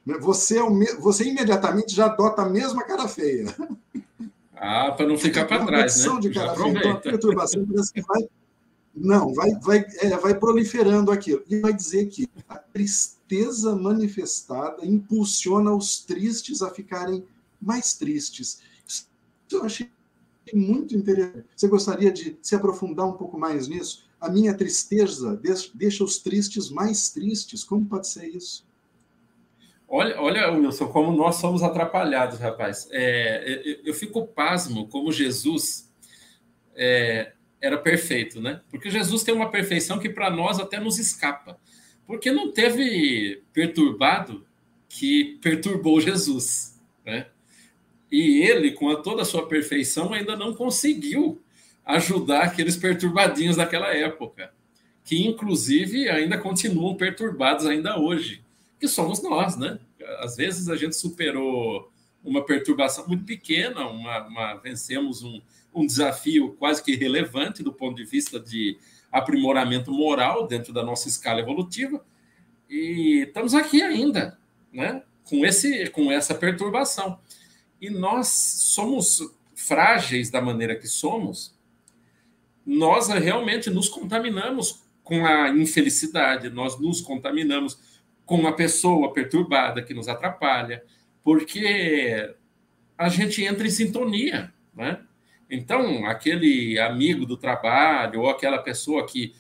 [0.06, 0.18] né?
[0.20, 3.46] você, é você imediatamente já adota a mesma cara feia.
[4.56, 6.20] Ah, para não ficar para trás, né?
[6.20, 6.70] De cara feia.
[6.70, 8.28] Então, a perturbação parece que vai
[8.94, 11.44] não, vai, vai, é, vai proliferando aquilo.
[11.50, 17.24] E vai dizer que a tristeza manifestada impulsiona os tristes a ficarem
[17.62, 18.62] mais tristes.
[18.86, 19.08] Isso
[19.52, 19.90] eu achei
[20.54, 21.46] muito interessante.
[21.56, 24.10] Você gostaria de se aprofundar um pouco mais nisso?
[24.20, 25.40] A minha tristeza
[25.74, 27.64] deixa os tristes mais tristes.
[27.64, 28.66] Como pode ser isso?
[29.88, 32.88] Olha, olha, Wilson, como nós somos atrapalhados, rapaz.
[32.92, 35.92] É, eu, eu, fico pasmo como Jesus
[36.74, 38.62] é, era perfeito, né?
[38.70, 41.60] Porque Jesus tem uma perfeição que para nós até nos escapa.
[42.08, 44.46] Porque não teve perturbado
[44.90, 47.28] que perturbou Jesus, né?
[48.12, 51.42] E ele, com a toda a sua perfeição, ainda não conseguiu
[51.86, 54.54] ajudar aqueles perturbadinhos daquela época,
[55.04, 58.44] que inclusive ainda continuam perturbados ainda hoje,
[58.80, 59.80] que somos nós, né?
[60.20, 61.92] Às vezes a gente superou
[62.24, 65.42] uma perturbação muito pequena, uma, uma vencemos um,
[65.74, 68.78] um desafio quase que relevante do ponto de vista de
[69.12, 72.04] aprimoramento moral dentro da nossa escala evolutiva.
[72.70, 74.40] E estamos aqui ainda,
[74.72, 75.04] né?
[75.24, 77.20] Com, esse, com essa perturbação.
[77.80, 81.56] E nós somos frágeis da maneira que somos,
[82.66, 87.78] nós realmente nos contaminamos com a infelicidade, nós nos contaminamos
[88.26, 90.84] com uma pessoa perturbada que nos atrapalha,
[91.24, 92.34] porque
[92.98, 95.02] a gente entra em sintonia, né?
[95.50, 99.36] Então, aquele amigo do trabalho ou aquela pessoa que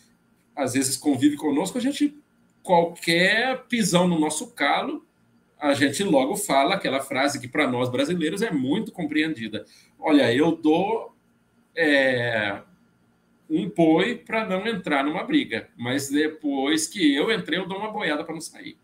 [0.55, 2.17] às vezes convive conosco, a gente
[2.61, 5.05] qualquer pisão no nosso calo,
[5.57, 9.65] a gente logo fala aquela frase que para nós brasileiros é muito compreendida.
[9.97, 11.15] Olha, eu dou
[11.75, 12.61] é,
[13.49, 17.91] um boi para não entrar numa briga, mas depois que eu entrei, eu dou uma
[17.91, 18.77] boiada para não sair.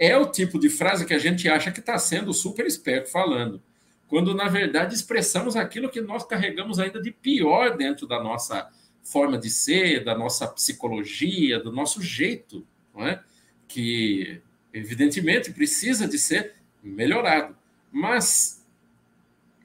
[0.00, 3.62] É o tipo de frase que a gente acha que está sendo super esperto falando
[4.10, 8.68] quando na verdade expressamos aquilo que nós carregamos ainda de pior dentro da nossa
[9.04, 13.22] forma de ser, da nossa psicologia, do nosso jeito, não é?
[13.68, 14.42] que
[14.74, 17.56] evidentemente precisa de ser melhorado.
[17.92, 18.66] Mas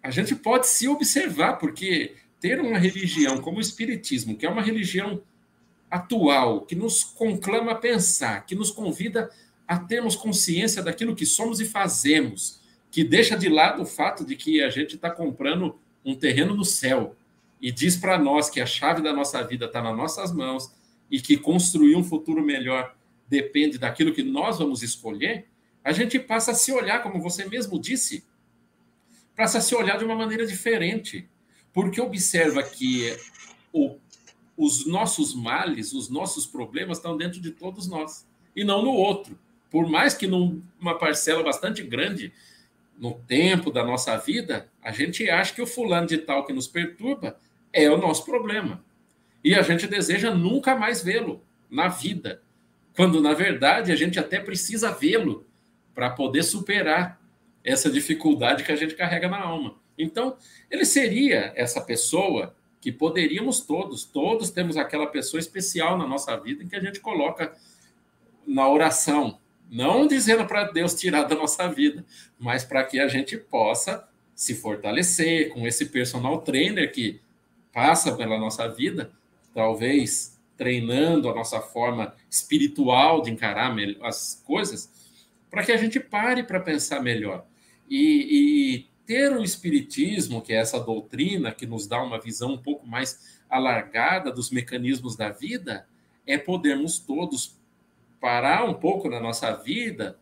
[0.03, 4.61] a gente pode se observar, porque ter uma religião como o Espiritismo, que é uma
[4.61, 5.23] religião
[5.89, 9.31] atual, que nos conclama a pensar, que nos convida a
[9.87, 14.61] termos consciência daquilo que somos e fazemos, que deixa de lado o fato de que
[14.61, 17.15] a gente está comprando um terreno no céu
[17.59, 20.71] e diz para nós que a chave da nossa vida está nas nossas mãos
[21.09, 22.95] e que construir um futuro melhor
[23.27, 25.47] depende daquilo que nós vamos escolher,
[25.83, 28.23] a gente passa a se olhar, como você mesmo disse,
[29.35, 31.27] passa a se olhar de uma maneira diferente,
[31.73, 33.15] porque observa que
[33.73, 33.97] o,
[34.55, 39.37] os nossos males, os nossos problemas estão dentro de todos nós e não no outro.
[39.69, 42.31] Por mais que numa parcela bastante grande
[42.97, 46.67] no tempo da nossa vida, a gente acha que o fulano de tal que nos
[46.67, 47.37] perturba
[47.73, 48.83] é o nosso problema.
[49.43, 52.41] E a gente deseja nunca mais vê-lo na vida,
[52.95, 55.45] quando na verdade a gente até precisa vê-lo
[55.93, 57.21] para poder superar
[57.63, 59.75] essa dificuldade que a gente carrega na alma.
[59.97, 60.37] Então,
[60.69, 66.63] ele seria essa pessoa que poderíamos todos, todos temos aquela pessoa especial na nossa vida
[66.63, 67.55] em que a gente coloca
[68.45, 72.05] na oração, não dizendo para Deus tirar da nossa vida,
[72.39, 77.21] mas para que a gente possa se fortalecer com esse personal trainer que
[77.71, 79.11] passa pela nossa vida,
[79.53, 84.89] talvez treinando a nossa forma espiritual de encarar as coisas,
[85.49, 87.45] para que a gente pare para pensar melhor.
[87.89, 92.57] E, e ter o Espiritismo, que é essa doutrina que nos dá uma visão um
[92.57, 95.87] pouco mais alargada dos mecanismos da vida,
[96.25, 97.59] é podermos todos
[98.25, 100.17] parar um pouco na nossa vida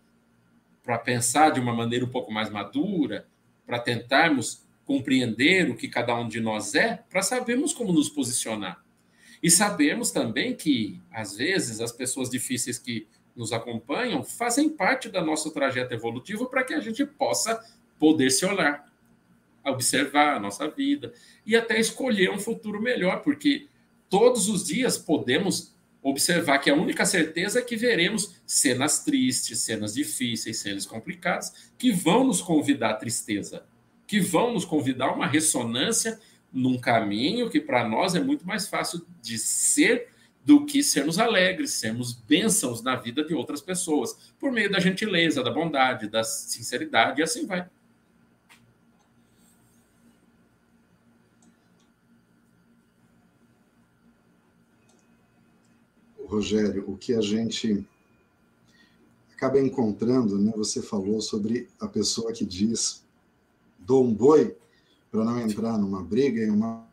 [0.83, 3.25] para pensar de uma maneira um pouco mais madura,
[3.65, 8.83] para tentarmos compreender o que cada um de nós é, para sabermos como nos posicionar.
[9.41, 15.23] E sabemos também que, às vezes, as pessoas difíceis que nos acompanham fazem parte da
[15.23, 17.63] nosso trajeto evolutivo para que a gente possa
[17.97, 18.85] poder se olhar,
[19.63, 21.13] observar a nossa vida
[21.45, 23.69] e até escolher um futuro melhor, porque
[24.09, 25.72] todos os dias podemos
[26.03, 31.91] observar que a única certeza é que veremos cenas tristes, cenas difíceis, cenas complicadas, que
[31.91, 33.65] vão nos convidar à tristeza,
[34.05, 36.19] que vão nos convidar a uma ressonância
[36.51, 40.09] num caminho que para nós é muito mais fácil de ser
[40.45, 45.41] do que sermos alegres, sermos bênçãos na vida de outras pessoas, por meio da gentileza,
[45.41, 47.65] da bondade, da sinceridade, e assim vai.
[56.33, 57.85] Rogério, o que a gente
[59.35, 60.51] acaba encontrando, né?
[60.55, 63.03] Você falou sobre a pessoa que diz
[63.77, 64.55] dou um boi
[65.11, 66.87] para não entrar numa briga, em uma,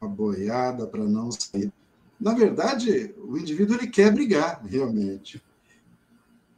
[0.00, 1.72] uma boiada, para não sair.
[2.20, 5.42] Na verdade, o indivíduo ele quer brigar, realmente.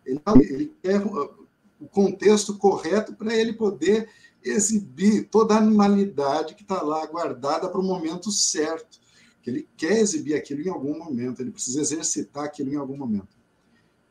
[0.05, 4.09] Ele, ele quer o contexto correto para ele poder
[4.43, 9.00] exibir toda a animalidade que está lá guardada para o momento certo
[9.43, 13.41] que ele quer exibir aquilo em algum momento, ele precisa exercitar aquilo em algum momento.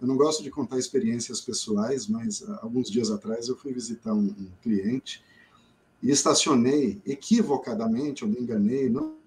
[0.01, 4.13] Eu não gosto de contar experiências pessoais, mas ah, alguns dias atrás eu fui visitar
[4.13, 5.23] um, um cliente
[6.01, 9.17] e estacionei equivocadamente, eu me enganei, não,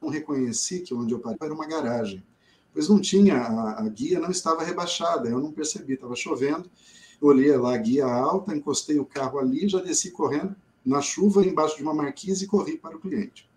[0.00, 2.22] não, reconheci que onde eu parei era uma garagem,
[2.72, 6.70] pois não tinha, a, a guia não estava rebaixada, eu não percebi, estava chovendo,
[7.20, 10.54] olhei lá a guia alta, encostei o carro ali, já desci correndo
[10.86, 13.50] na chuva embaixo de uma marquise e corri para o cliente.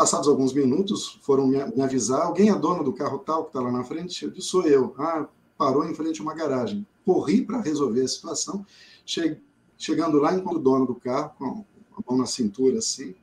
[0.00, 3.70] Passados alguns minutos, foram me, avisar: alguém é dono do carro tal que está lá
[3.70, 4.24] na frente?
[4.24, 4.94] Eu disse: sou eu.
[4.96, 6.86] Ah, parou em frente a uma garagem.
[7.04, 8.64] Corri para resolver a situação.
[9.04, 9.38] Che
[9.76, 11.64] chegando lá, encontro o dono do carro, com
[11.98, 13.14] a mão na cintura assim.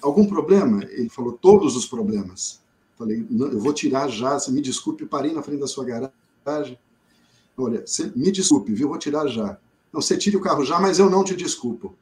[0.00, 0.82] Algum problema?
[0.84, 2.62] Ele falou: todos os problemas.
[2.96, 4.38] Falei: eu vou tirar já.
[4.38, 6.78] Você me desculpe, parei na frente da sua garagem.
[7.54, 8.88] Olha, você, me desculpe, viu?
[8.88, 9.58] Vou tirar já.
[9.92, 11.94] Não, você tire o carro já, mas eu não te desculpo.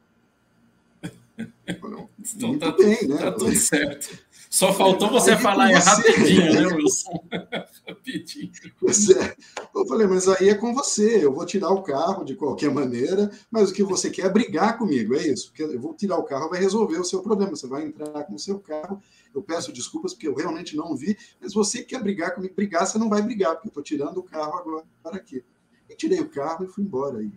[2.35, 3.17] Então tá, bem, né?
[3.17, 4.17] tá tudo certo.
[4.49, 7.23] Só faltou você aí falar é rapidinho, né, Wilson?
[7.87, 8.51] rapidinho.
[8.79, 9.35] Pois é.
[9.75, 11.23] Eu falei, mas aí é com você.
[11.23, 14.77] Eu vou tirar o carro de qualquer maneira, mas o que você quer é brigar
[14.77, 15.47] comigo, é isso.
[15.47, 17.55] Porque eu vou tirar o carro, vai resolver o seu problema.
[17.55, 18.99] Você vai entrar com o seu carro.
[19.33, 22.55] Eu peço desculpas porque eu realmente não vi, mas você quer brigar comigo.
[22.55, 24.83] Brigar, você não vai brigar, porque eu estou tirando o carro agora
[25.15, 25.43] aqui.
[25.87, 27.21] E tirei o carro e fui embora.
[27.21, 27.31] E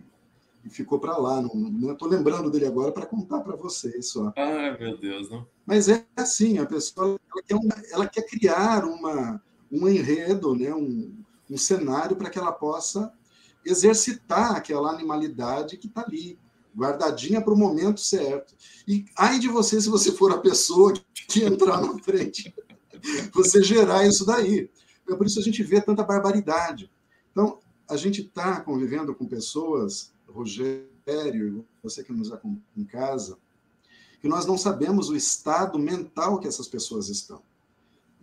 [0.63, 1.41] e ficou para lá.
[1.41, 4.31] Não estou lembrando dele agora para contar para vocês só.
[4.35, 5.45] Ai, meu Deus, não.
[5.65, 10.73] Mas é assim, a pessoa ela quer, uma, ela quer criar uma, um enredo, né,
[10.73, 11.13] um,
[11.49, 13.11] um cenário para que ela possa
[13.65, 16.37] exercitar aquela animalidade que está ali,
[16.75, 18.53] guardadinha para o momento certo.
[18.87, 22.53] E ai de você se você for a pessoa que entrar na frente,
[23.33, 24.69] você gerar isso daí.
[25.09, 26.89] É por isso a gente vê tanta barbaridade.
[27.31, 33.37] Então, a gente está convivendo com pessoas Rogério, você que nos acompanha em casa,
[34.19, 37.41] que nós não sabemos o estado mental que essas pessoas estão.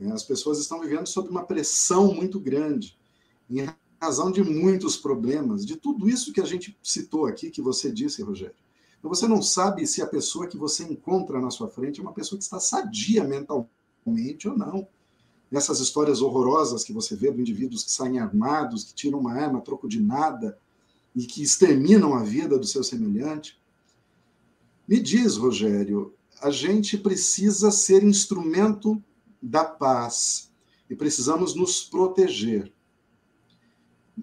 [0.01, 2.99] É, as pessoas estão vivendo sob uma pressão muito grande,
[3.49, 3.69] em
[4.01, 8.23] razão de muitos problemas, de tudo isso que a gente citou aqui, que você disse,
[8.23, 8.57] Rogério.
[8.99, 12.13] Então, você não sabe se a pessoa que você encontra na sua frente é uma
[12.13, 14.89] pessoa que está sadia mentalmente ou não.
[15.53, 19.59] Essas histórias horrorosas que você vê de indivíduos que saem armados, que tiram uma arma
[19.59, 20.59] a troco de nada,
[21.15, 23.61] e que exterminam a vida do seu semelhante.
[24.87, 29.03] Me diz, Rogério, a gente precisa ser instrumento
[29.43, 30.51] da paz
[30.89, 32.73] e precisamos nos proteger.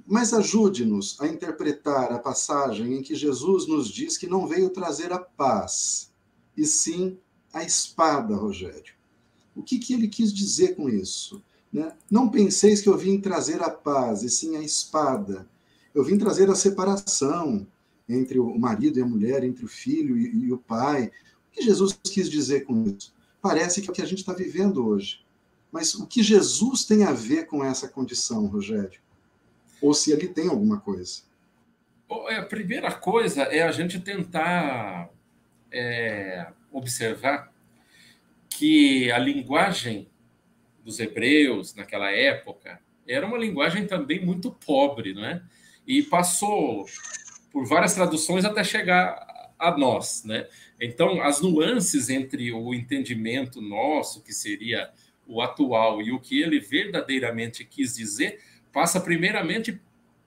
[0.06, 5.12] Mas ajude-nos a interpretar a passagem em que Jesus nos diz que não veio trazer
[5.12, 6.12] a paz,
[6.56, 7.18] e sim
[7.54, 8.97] a espada, Rogério.
[9.58, 11.44] O que, que ele quis dizer com isso?
[11.74, 11.92] Né?
[12.10, 15.48] Não penseis que eu vim trazer a paz, e sim a espada.
[15.94, 17.66] Eu vim trazer a separação
[18.08, 21.12] entre o marido e a mulher, entre o filho e, e o pai.
[21.50, 23.14] O que Jesus quis dizer com isso?
[23.42, 25.26] Parece que é o que a gente está vivendo hoje.
[25.72, 29.00] Mas o que Jesus tem a ver com essa condição, Rogério?
[29.82, 31.22] Ou se ele tem alguma coisa?
[32.30, 35.10] É, a primeira coisa é a gente tentar
[35.72, 37.52] é, observar
[38.58, 40.10] que a linguagem
[40.84, 45.42] dos hebreus naquela época era uma linguagem também muito pobre, não é?
[45.88, 46.86] e passou
[47.52, 49.26] por várias traduções até chegar
[49.58, 50.46] a nós, né?
[50.80, 54.92] Então, as nuances entre o entendimento nosso, que seria
[55.26, 58.40] o atual, e o que ele verdadeiramente quis dizer,
[58.72, 59.82] passa primeiramente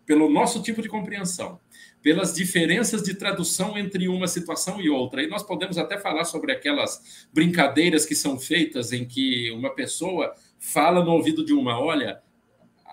[0.04, 1.60] pelo nosso tipo de compreensão,
[2.03, 5.22] pelas diferenças de tradução entre uma situação e outra.
[5.22, 10.34] E nós podemos até falar sobre aquelas brincadeiras que são feitas em que uma pessoa
[10.59, 12.22] fala no ouvido de uma, olha,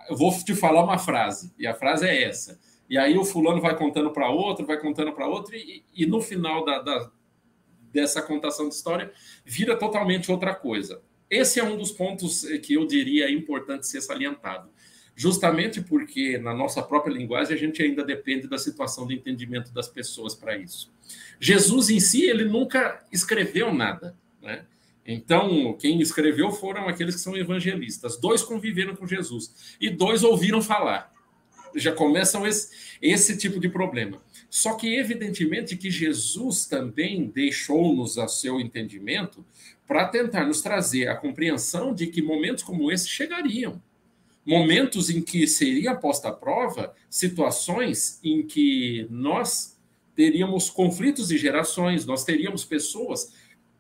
[0.09, 2.59] eu vou te falar uma frase, e a frase é essa.
[2.89, 6.21] E aí o fulano vai contando para outro, vai contando para outro, e, e, no
[6.21, 7.11] final da, da,
[7.91, 9.11] dessa contação de história
[9.45, 11.01] vira totalmente outra coisa.
[11.29, 14.69] Esse é um dos pontos que eu diria importante ser salientado.
[15.19, 19.87] Justamente porque na nossa própria linguagem a gente ainda depende da situação de entendimento das
[19.87, 20.93] pessoas para isso.
[21.39, 24.63] Jesus em si, ele nunca escreveu nada, né?
[25.03, 28.15] Então, quem escreveu foram aqueles que são evangelistas.
[28.17, 31.11] Dois conviveram com Jesus e dois ouviram falar.
[31.75, 34.21] Já começam esse, esse tipo de problema.
[34.51, 39.43] Só que, evidentemente, que Jesus também deixou-nos a seu entendimento
[39.87, 43.81] para tentar nos trazer a compreensão de que momentos como esse chegariam.
[44.47, 49.77] Momentos em que seria posta à prova situações em que nós
[50.15, 53.33] teríamos conflitos de gerações, nós teríamos pessoas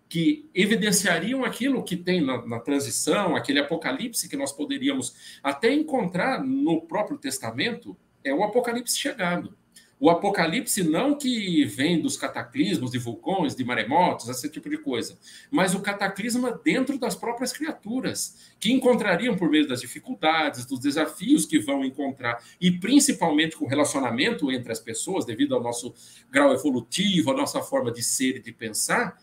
[0.09, 6.43] que evidenciariam aquilo que tem na, na, transição, aquele apocalipse que nós poderíamos até encontrar
[6.43, 9.57] no próprio Testamento, é o apocalipse chegado.
[9.99, 15.17] O apocalipse não que vem dos cataclismos, de vulcões, de maremotos, esse tipo de coisa,
[15.49, 21.47] mas o cataclisma dentro das próprias criaturas, que encontrariam por meio das dificuldades, dos desafios
[21.47, 25.95] que vão encontrar, e principalmente com o relacionamento entre as pessoas, devido ao nosso
[26.29, 29.17] grau evolutivo, à nossa forma de ser e de pensar,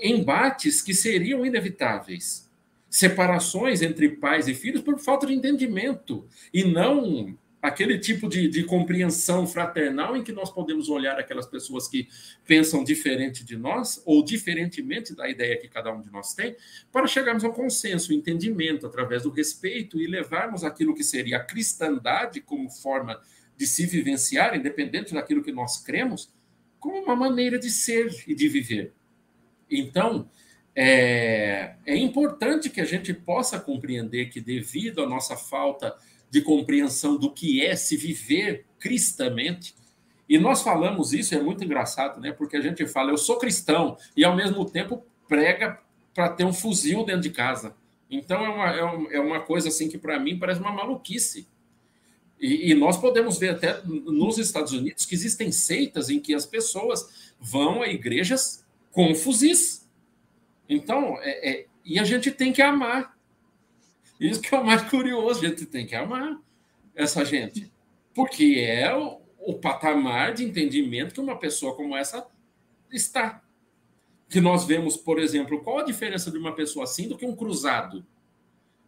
[0.00, 2.50] embates que seriam inevitáveis.
[2.88, 8.62] Separações entre pais e filhos por falta de entendimento, e não aquele tipo de, de,
[8.62, 12.06] compreensão fraternal em que nós podemos olhar aquelas pessoas que
[12.44, 16.54] pensam diferente de nós, ou diferentemente da ideia que cada um de nós tem,
[16.92, 22.42] para chegarmos ao consenso, entendimento, através do respeito e levarmos aquilo que seria a cristandade
[22.42, 23.18] como forma
[23.56, 26.30] de se vivenciar, independente daquilo que nós cremos,
[26.78, 28.92] como uma maneira de ser e de viver.
[29.70, 30.28] Então,
[30.76, 35.96] é, é importante que a gente possa compreender que, devido à nossa falta
[36.42, 39.74] compreensão do que é se viver cristamente.
[40.28, 42.32] E nós falamos isso, é muito engraçado, né?
[42.32, 45.78] Porque a gente fala, eu sou cristão, e ao mesmo tempo prega
[46.14, 47.76] para ter um fuzil dentro de casa.
[48.10, 51.46] Então é uma, é, é uma coisa assim que para mim parece uma maluquice.
[52.40, 56.44] E, e, nós podemos ver até nos Estados Unidos que existem seitas em que as
[56.44, 59.88] pessoas vão a igrejas com fuzis.
[60.68, 63.13] Então, é, é, e a gente tem que amar.
[64.18, 66.38] Isso que é o mais curioso, a gente tem que amar
[66.94, 67.70] essa gente.
[68.14, 72.26] Porque é o, o patamar de entendimento que uma pessoa como essa
[72.90, 73.42] está.
[74.28, 77.36] Que nós vemos, por exemplo, qual a diferença de uma pessoa assim do que um
[77.36, 78.04] cruzado?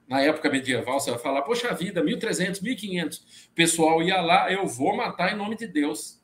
[0.08, 4.96] Na época medieval, você vai falar, poxa vida, 1300, 1500, pessoal ia lá, eu vou
[4.96, 6.22] matar em nome de Deus.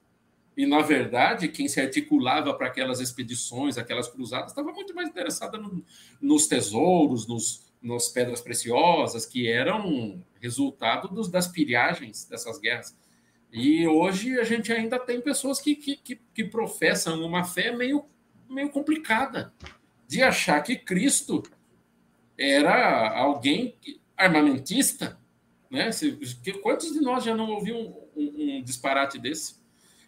[0.56, 5.58] E, na verdade, quem se articulava para aquelas expedições, aquelas cruzadas, estava muito mais interessada
[5.58, 5.84] no,
[6.20, 12.96] nos tesouros, nos, nas pedras preciosas, que eram resultado dos, das pilhagens dessas guerras.
[13.52, 18.04] E hoje a gente ainda tem pessoas que, que, que, que professam uma fé meio,
[18.48, 19.52] meio complicada,
[20.06, 21.42] de achar que Cristo
[22.38, 23.76] era alguém
[24.16, 25.18] armamentista.
[25.70, 25.90] Né?
[26.62, 29.60] Quantos de nós já não ouviu um, um, um disparate desse?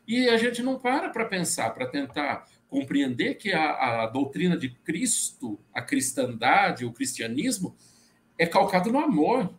[0.07, 4.69] E a gente não para para pensar, para tentar compreender que a, a, doutrina de
[4.69, 7.77] Cristo, a cristandade, o cristianismo,
[8.37, 9.55] é calcado no amor.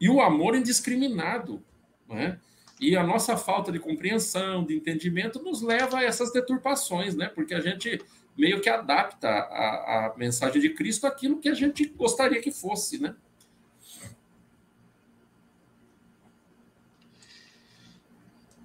[0.00, 1.62] E o amor indiscriminado.
[2.08, 2.40] Né?
[2.80, 7.28] E a nossa falta de compreensão, de entendimento, nos leva a essas deturpações, né?
[7.28, 8.00] porque a gente
[8.36, 13.00] meio que adapta a, a mensagem de Cristo àquilo que a gente gostaria que fosse.
[13.00, 13.14] Né?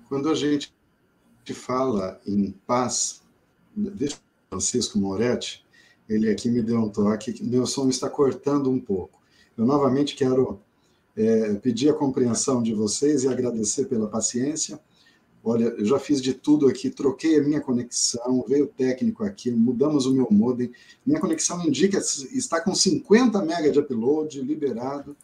[0.09, 0.73] Quando a gente
[1.53, 3.22] fala em paz,
[3.75, 4.17] Deixa
[4.49, 5.65] Francisco Moretti,
[6.07, 9.21] ele aqui me deu um toque, meu som está cortando um pouco.
[9.57, 10.59] Eu novamente quero
[11.15, 14.79] é, pedir a compreensão de vocês e agradecer pela paciência.
[15.43, 19.51] Olha, eu já fiz de tudo aqui, troquei a minha conexão, veio o técnico aqui,
[19.51, 20.71] mudamos o meu modem.
[21.05, 25.17] Minha conexão indica está com 50 MB de upload liberado.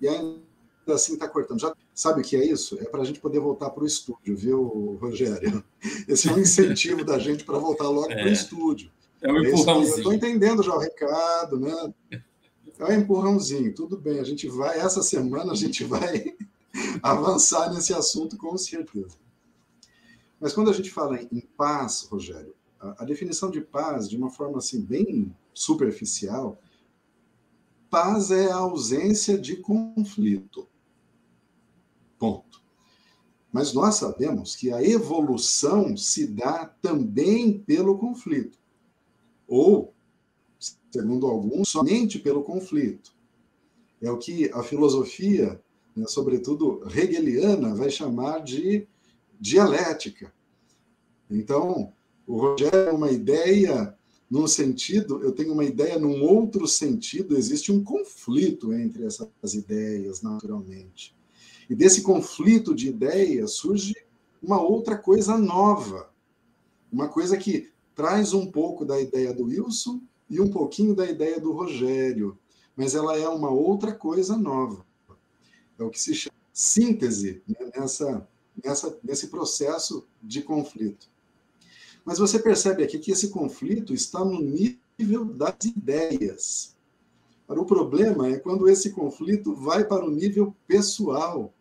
[0.00, 0.42] E ainda
[0.88, 1.60] assim está cortando.
[1.60, 2.78] Já sabe o que é isso?
[2.80, 5.62] É para a gente poder voltar para o estúdio, viu, Rogério?
[6.08, 8.14] Esse é um incentivo da gente para voltar logo é.
[8.14, 8.90] para o estúdio.
[9.20, 9.94] É um empurrãozinho.
[9.94, 11.94] Eu estou entendendo já o recado, né?
[12.78, 14.18] É um empurrãozinho, tudo bem.
[14.18, 16.34] A gente vai, essa semana a gente vai
[17.02, 19.16] avançar nesse assunto com certeza.
[20.40, 24.30] Mas quando a gente fala em paz, Rogério, a, a definição de paz, de uma
[24.30, 26.58] forma assim bem superficial,
[27.88, 30.66] paz é a ausência de conflito.
[32.22, 32.62] Ponto.
[33.52, 38.60] Mas nós sabemos que a evolução se dá também pelo conflito.
[39.48, 39.92] Ou,
[40.88, 43.12] segundo alguns, somente pelo conflito.
[44.00, 45.60] É o que a filosofia,
[45.96, 48.86] né, sobretudo hegeliana, vai chamar de
[49.40, 50.32] dialética.
[51.28, 51.92] Então,
[52.24, 53.98] o Rogério é uma ideia
[54.30, 60.22] num sentido, eu tenho uma ideia num outro sentido, existe um conflito entre essas ideias,
[60.22, 61.20] naturalmente.
[61.68, 63.94] E desse conflito de ideias surge
[64.42, 66.10] uma outra coisa nova,
[66.92, 71.40] uma coisa que traz um pouco da ideia do Wilson e um pouquinho da ideia
[71.40, 72.38] do Rogério,
[72.76, 74.84] mas ela é uma outra coisa nova.
[75.78, 78.28] É o que se chama síntese né, nessa,
[78.62, 81.10] nessa, nesse processo de conflito.
[82.04, 86.71] Mas você percebe aqui que esse conflito está no nível das ideias.
[87.48, 91.52] O problema é quando esse conflito vai para o nível pessoal.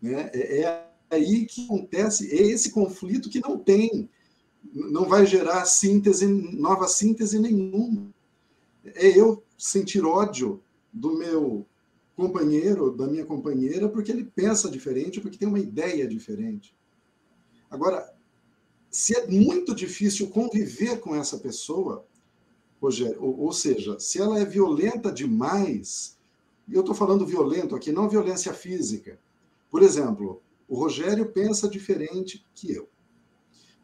[0.00, 0.30] Né?
[0.32, 4.08] É, é aí que acontece, é esse conflito que não tem,
[4.72, 8.12] não vai gerar síntese, nova síntese nenhuma.
[8.84, 11.66] É eu sentir ódio do meu
[12.16, 16.76] companheiro, da minha companheira, porque ele pensa diferente, porque tem uma ideia diferente.
[17.70, 18.14] Agora,
[18.90, 22.06] se é muito difícil conviver com essa pessoa,
[22.84, 26.18] Rogério, ou, ou seja, se ela é violenta demais,
[26.68, 29.18] e eu estou falando violento aqui, não violência física.
[29.70, 32.88] Por exemplo, o Rogério pensa diferente que eu.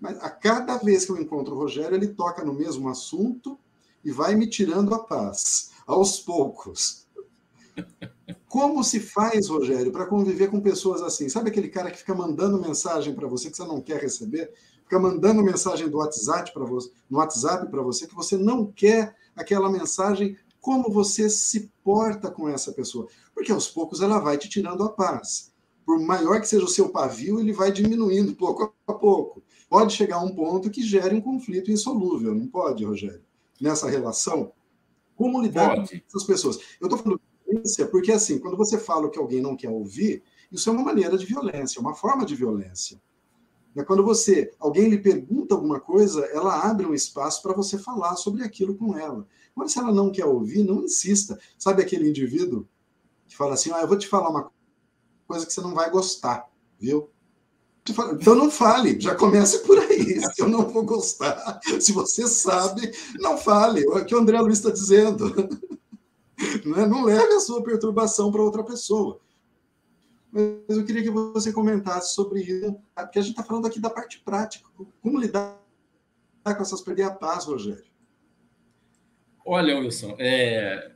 [0.01, 3.59] Mas a cada vez que eu encontro o Rogério, ele toca no mesmo assunto
[4.05, 7.07] e vai me tirando a paz, aos poucos.
[8.49, 11.29] Como se faz, Rogério, para conviver com pessoas assim?
[11.29, 14.53] Sabe aquele cara que fica mandando mensagem para você que você não quer receber?
[14.91, 19.15] Fica mandando mensagem do WhatsApp para você, no WhatsApp para você que você não quer
[19.37, 23.07] aquela mensagem, como você se porta com essa pessoa?
[23.33, 25.53] Porque aos poucos ela vai te tirando a paz.
[25.87, 29.45] Por maior que seja o seu pavio, ele vai diminuindo pouco a pouco.
[29.69, 33.23] Pode chegar a um ponto que gere um conflito insolúvel, não pode, Rogério?
[33.61, 34.53] Nessa relação,
[35.15, 36.01] como lidar pode.
[36.01, 36.59] com essas pessoas?
[36.81, 40.25] Eu estou falando violência porque, assim, quando você fala o que alguém não quer ouvir,
[40.51, 43.01] isso é uma maneira de violência, é uma forma de violência.
[43.77, 48.17] É quando você, alguém lhe pergunta alguma coisa, ela abre um espaço para você falar
[48.17, 49.27] sobre aquilo com ela.
[49.55, 51.39] Mas se ela não quer ouvir, não insista.
[51.57, 52.67] Sabe aquele indivíduo
[53.29, 54.51] que fala assim: ah, eu vou te falar uma
[55.27, 56.49] coisa que você não vai gostar,
[56.79, 57.09] viu?
[58.13, 60.21] Então não fale, já comece por aí.
[60.35, 63.83] Se eu não vou gostar, se você sabe, não fale.
[63.83, 65.33] É o que o André Luiz está dizendo.
[66.65, 66.87] Não, é?
[66.87, 69.21] não leve a sua perturbação para outra pessoa
[70.33, 73.91] mas eu queria que você comentasse sobre isso, porque a gente está falando aqui da
[73.91, 74.69] parte prática.
[75.03, 75.61] Como lidar
[76.45, 77.91] com essas perder a paz, Rogério?
[79.45, 80.93] Olha, Wilson, é,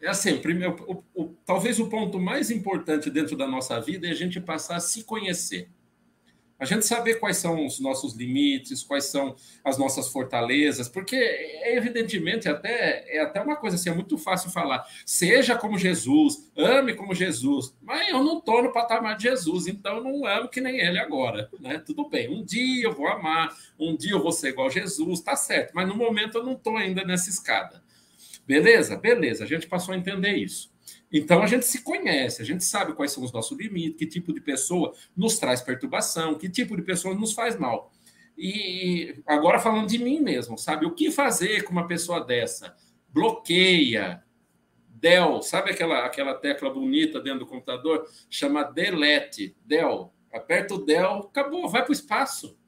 [0.00, 4.10] é assim, primeiro, o, o, talvez o ponto mais importante dentro da nossa vida é
[4.10, 5.70] a gente passar a se conhecer
[6.58, 9.34] a gente saber quais são os nossos limites, quais são
[9.64, 11.16] as nossas fortalezas, porque
[11.64, 16.94] evidentemente até é até uma coisa assim, é muito fácil falar, seja como Jesus, ame
[16.94, 20.78] como Jesus, mas eu não estou no patamar de Jesus, então não amo que nem
[20.78, 21.78] ele agora, né?
[21.78, 25.20] Tudo bem, um dia eu vou amar, um dia eu vou ser igual a Jesus,
[25.20, 27.82] tá certo, mas no momento eu não estou ainda nessa escada.
[28.46, 28.96] Beleza?
[28.96, 30.73] Beleza, a gente passou a entender isso.
[31.16, 34.32] Então a gente se conhece, a gente sabe quais são os nossos limites, que tipo
[34.32, 37.92] de pessoa nos traz perturbação, que tipo de pessoa nos faz mal.
[38.36, 40.86] E agora falando de mim mesmo, sabe?
[40.86, 42.74] O que fazer com uma pessoa dessa?
[43.08, 44.24] Bloqueia.
[44.88, 48.08] Del, sabe aquela, aquela tecla bonita dentro do computador?
[48.28, 49.56] Chama delete.
[49.64, 50.12] Del.
[50.32, 52.58] Aperta o Del, acabou, vai para o espaço.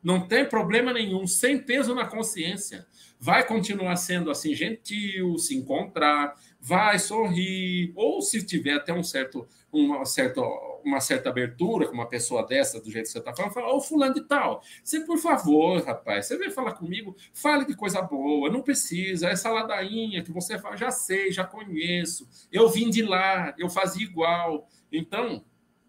[0.00, 2.86] Não tem problema nenhum, sem peso na consciência.
[3.18, 6.34] Vai continuar sendo assim gentil, se encontrar,
[6.66, 10.40] vai sorrir, ou se tiver até um certo, uma, certa,
[10.82, 13.82] uma certa abertura com uma pessoa dessa, do jeito que você está falando, fala, ô
[13.82, 18.48] fulano de tal, você, por favor, rapaz, você vem falar comigo, fale de coisa boa,
[18.48, 23.54] não precisa, essa ladainha que você fala, já sei, já conheço, eu vim de lá,
[23.58, 24.66] eu fazia igual.
[24.90, 25.44] Então,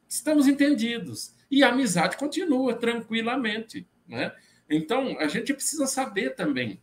[0.09, 1.33] estamos entendidos.
[1.49, 4.33] E a amizade continua tranquilamente, né?
[4.69, 6.81] Então, a gente precisa saber também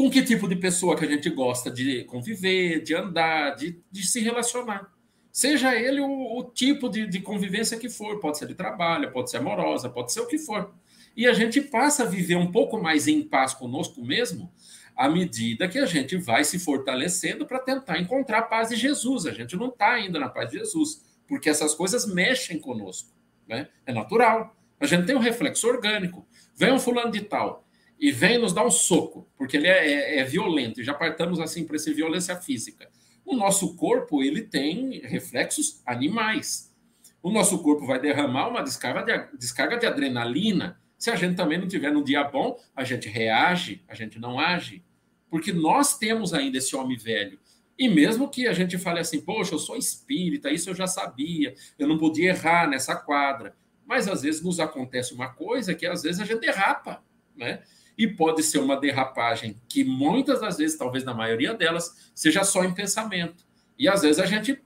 [0.00, 4.06] com que tipo de pessoa que a gente gosta de conviver, de andar, de, de
[4.06, 4.90] se relacionar.
[5.30, 9.30] Seja ele o, o tipo de, de, convivência que for, pode ser de trabalho, pode
[9.30, 10.72] ser amorosa, pode ser o que for.
[11.14, 14.50] E a gente passa a viver um pouco mais em paz conosco mesmo,
[14.96, 19.26] à medida que a gente vai se fortalecendo para tentar encontrar a paz de Jesus.
[19.26, 23.10] A gente não está ainda na paz de Jesus, porque essas coisas mexem conosco.
[23.46, 23.68] Né?
[23.84, 24.56] É natural.
[24.80, 26.26] A gente tem um reflexo orgânico.
[26.56, 27.66] Vem um fulano de tal,
[28.00, 31.38] e vem nos dar um soco, porque ele é, é, é violento, e já partamos
[31.38, 32.88] assim para essa violência física.
[33.26, 36.74] O nosso corpo ele tem reflexos animais.
[37.22, 40.80] O nosso corpo vai derramar uma descarga de, descarga de adrenalina.
[40.96, 44.40] Se a gente também não tiver num dia bom, a gente reage, a gente não
[44.40, 44.82] age.
[45.28, 47.38] Porque nós temos ainda esse homem velho.
[47.78, 51.54] E mesmo que a gente fale assim, poxa, eu sou espírita, isso eu já sabia,
[51.78, 53.54] eu não podia errar nessa quadra.
[53.86, 57.02] Mas às vezes nos acontece uma coisa que às vezes a gente derrapa,
[57.36, 57.62] né?
[58.00, 62.64] E pode ser uma derrapagem que muitas das vezes, talvez na maioria delas, seja só
[62.64, 63.44] em pensamento.
[63.78, 64.58] E às vezes a gente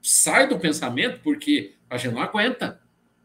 [0.00, 2.80] sai do pensamento porque a gente não aguenta,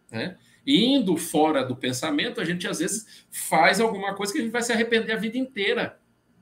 [0.10, 0.38] né?
[0.66, 4.64] Indo fora do pensamento, a gente às vezes faz alguma coisa que a gente vai
[4.64, 5.99] se arrepender a vida inteira,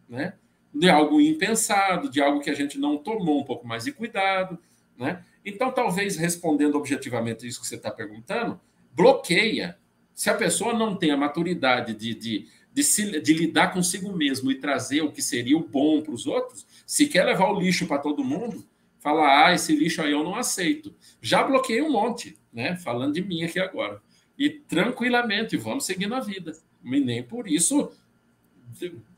[0.07, 0.35] né?
[0.73, 4.57] de algo impensado, de algo que a gente não tomou um pouco mais de cuidado,
[4.97, 5.23] né?
[5.43, 8.59] Então, talvez respondendo objetivamente isso que você está perguntando,
[8.93, 9.77] bloqueia.
[10.13, 14.51] Se a pessoa não tem a maturidade de, de, de, se, de lidar consigo mesmo
[14.51, 17.85] e trazer o que seria o bom para os outros, se quer levar o lixo
[17.85, 18.65] para todo mundo,
[18.99, 20.93] fala, ah, esse lixo aí eu não aceito.
[21.21, 22.75] Já bloqueei um monte, né?
[22.77, 24.01] Falando de mim aqui agora.
[24.37, 26.53] E tranquilamente, vamos seguindo a vida.
[26.83, 27.91] E nem por isso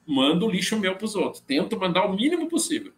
[0.05, 1.41] mando o lixo meu para os outros.
[1.41, 2.93] Tento mandar o mínimo possível.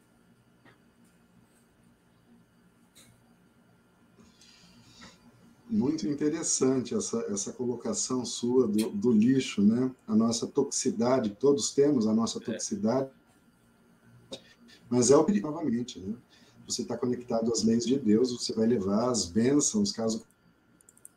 [5.67, 9.91] Muito interessante essa, essa colocação sua do, do lixo, né?
[10.07, 12.41] A nossa toxicidade, todos temos a nossa é.
[12.41, 13.09] toxicidade,
[14.31, 14.37] é.
[14.89, 16.15] mas é o perigo novamente, né?
[16.67, 20.23] Você está conectado às leis de Deus, você vai levar as bênçãos, caso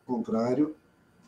[0.05, 0.75] contrário,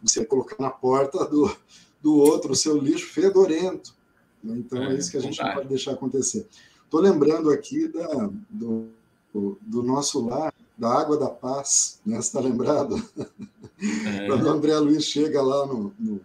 [0.01, 1.55] você vai colocar na porta do,
[2.01, 3.95] do outro o seu lixo fedorento.
[4.43, 4.57] Né?
[4.57, 6.47] Então, é, é, isso que a gente não pode deixar acontecer.
[6.83, 8.89] Estou lembrando aqui da, do,
[9.61, 12.15] do nosso lar, da Água da Paz, né?
[12.15, 12.95] Você está lembrado?
[13.79, 14.25] É.
[14.25, 16.19] Quando o André Luiz chega lá no, no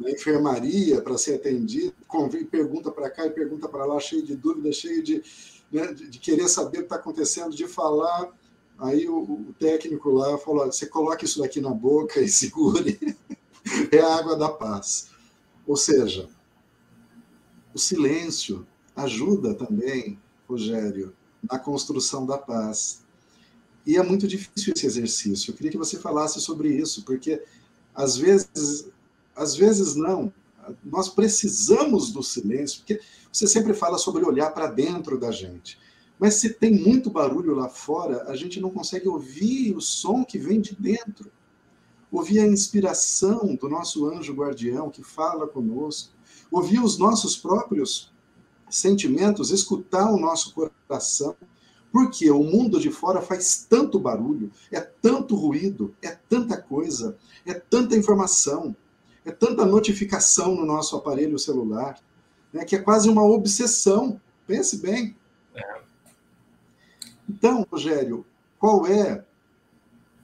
[0.00, 4.34] na enfermaria para ser atendido, convém, pergunta para cá e pergunta para lá, cheio de
[4.34, 5.22] dúvidas, cheio de,
[5.70, 8.32] né, de, querer saber o que está acontecendo, de falar.
[8.78, 12.98] Aí o, o, técnico lá falou: você coloca isso daqui na boca e segure.
[13.92, 15.10] é a água da paz.
[15.66, 16.28] Ou seja,
[17.74, 18.66] o silêncio
[18.96, 20.18] ajuda também,
[20.48, 23.03] Rogério, na construção da paz.
[23.86, 25.50] E é muito difícil esse exercício.
[25.50, 27.42] Eu queria que você falasse sobre isso, porque
[27.94, 28.88] às vezes,
[29.36, 30.32] às vezes não.
[30.82, 35.78] Nós precisamos do silêncio, porque você sempre fala sobre olhar para dentro da gente.
[36.18, 40.38] Mas se tem muito barulho lá fora, a gente não consegue ouvir o som que
[40.38, 41.30] vem de dentro.
[42.10, 46.14] Ouvir a inspiração do nosso anjo guardião que fala conosco
[46.54, 48.12] ouvir os nossos próprios
[48.70, 51.36] sentimentos, escutar o nosso coração,
[51.94, 57.16] porque o mundo de fora faz tanto barulho, é tanto ruído, é tanta coisa,
[57.46, 58.74] é tanta informação,
[59.24, 61.96] é tanta notificação no nosso aparelho celular,
[62.52, 64.20] né, que é quase uma obsessão.
[64.44, 65.16] Pense bem.
[65.54, 65.80] É.
[67.28, 68.26] Então, Rogério,
[68.58, 69.24] qual é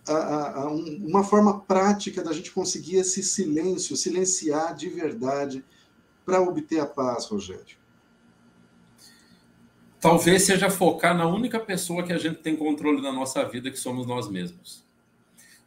[0.09, 5.64] a, a, a, uma forma prática da gente conseguir esse silêncio, silenciar de verdade
[6.27, 7.80] para obter a paz, Rogério?
[10.01, 13.79] Talvez seja focar na única pessoa que a gente tem controle da nossa vida, que
[13.79, 14.83] somos nós mesmos.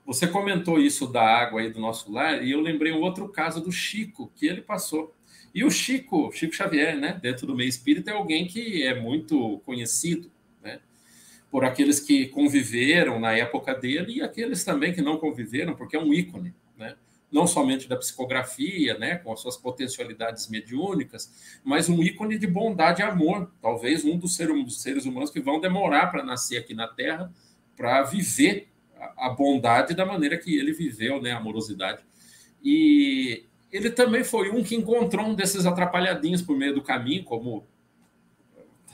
[0.08, 3.62] Você comentou isso da água aí do nosso lar, e eu lembrei um outro caso
[3.62, 5.16] do Chico, que ele passou.
[5.54, 9.62] E o Chico, Chico Xavier, né, dentro do meio espírita, é alguém que é muito
[9.66, 10.32] conhecido,
[10.64, 10.80] né,
[11.52, 16.00] por aqueles que conviveram na época dele e aqueles também que não conviveram, porque é
[16.00, 16.56] um ícone,
[17.34, 23.02] não somente da psicografia, né, com as suas potencialidades mediúnicas, mas um ícone de bondade
[23.02, 27.34] e amor, talvez um dos seres humanos que vão demorar para nascer aqui na Terra,
[27.76, 28.70] para viver
[29.18, 32.04] a bondade da maneira que ele viveu, né, a amorosidade.
[32.64, 37.66] E ele também foi um que encontrou um desses atrapalhadinhos por meio do caminho, como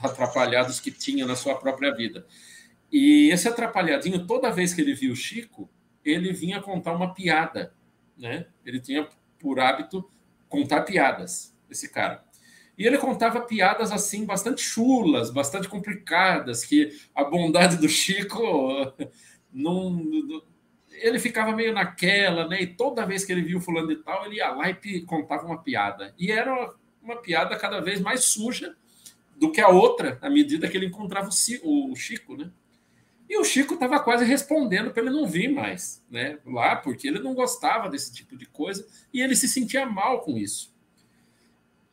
[0.02, 2.26] atrapalhados que tinha na sua própria vida.
[2.90, 5.68] E esse atrapalhadinho, toda vez que ele viu o Chico,
[6.02, 7.74] ele vinha contar uma piada
[8.20, 8.46] né?
[8.64, 9.08] Ele tinha
[9.38, 10.08] por hábito
[10.48, 12.22] contar piadas, esse cara.
[12.76, 18.40] E ele contava piadas assim bastante chulas, bastante complicadas, que a bondade do Chico
[19.52, 20.42] não,
[20.90, 22.62] ele ficava meio naquela, né?
[22.62, 25.46] E toda vez que ele via o fulano de tal, ele ia lá e contava
[25.46, 26.14] uma piada.
[26.18, 28.76] E era uma piada cada vez mais suja
[29.36, 32.50] do que a outra, à medida que ele encontrava o Chico, né?
[33.30, 36.40] E o Chico estava quase respondendo para ele não vir mais, né?
[36.44, 40.36] Lá, porque ele não gostava desse tipo de coisa e ele se sentia mal com
[40.36, 40.74] isso.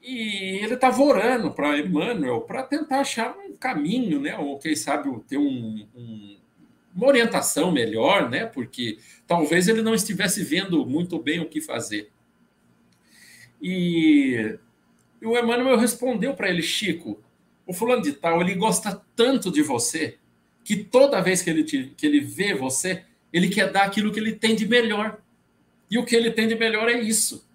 [0.02, 4.36] E ele estava orando para Emmanuel para tentar achar um caminho, né?
[4.36, 6.38] Ou quem sabe ter um, um,
[6.96, 8.48] uma orientação melhor, né?
[8.48, 12.10] Porque talvez ele não estivesse vendo muito bem o que fazer.
[13.62, 14.58] E,
[15.22, 17.22] e o Emmanuel respondeu para ele, Chico,
[17.64, 20.18] o fulano de tal, ele gosta tanto de você
[20.68, 24.20] que toda vez que ele, te, que ele vê você, ele quer dar aquilo que
[24.20, 25.18] ele tem de melhor.
[25.90, 27.48] E o que ele tem de melhor é isso.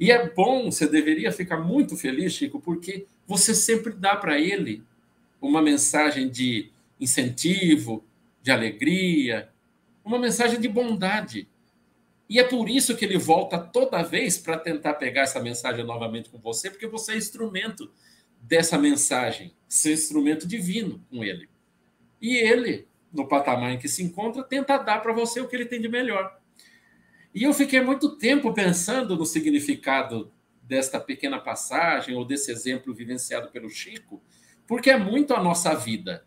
[0.00, 4.82] E é bom, você deveria ficar muito feliz, Chico, porque você sempre dá para ele
[5.40, 6.68] uma mensagem de
[6.98, 8.04] incentivo,
[8.42, 9.48] de alegria,
[10.04, 11.46] uma mensagem de bondade.
[12.28, 16.28] E é por isso que ele volta toda vez para tentar pegar essa mensagem novamente
[16.28, 17.88] com você, porque você é instrumento
[18.42, 21.48] dessa mensagem, ser instrumento divino com ele.
[22.26, 25.64] E ele, no patamar em que se encontra, tenta dar para você o que ele
[25.64, 26.40] tem de melhor.
[27.32, 33.52] E eu fiquei muito tempo pensando no significado desta pequena passagem ou desse exemplo vivenciado
[33.52, 34.20] pelo Chico,
[34.66, 36.26] porque é muito a nossa vida.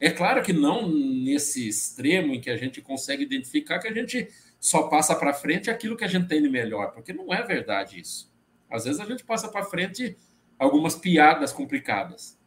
[0.00, 4.28] É claro que não nesse extremo em que a gente consegue identificar que a gente
[4.58, 8.00] só passa para frente aquilo que a gente tem de melhor, porque não é verdade
[8.00, 8.34] isso.
[8.68, 10.16] Às vezes a gente passa para frente
[10.58, 12.37] algumas piadas complicadas.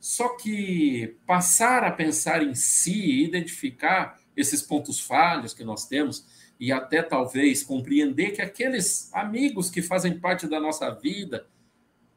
[0.00, 6.26] Só que passar a pensar em si, identificar esses pontos falhos que nós temos
[6.58, 11.46] e até talvez compreender que aqueles amigos que fazem parte da nossa vida,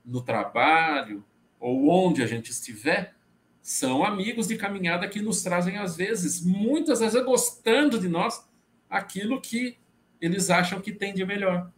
[0.04, 1.24] no trabalho
[1.60, 3.16] ou onde a gente estiver,
[3.62, 8.46] são amigos de caminhada que nos trazem, às vezes, muitas vezes gostando de nós,
[8.90, 9.78] aquilo que
[10.20, 11.72] eles acham que tem de melhor.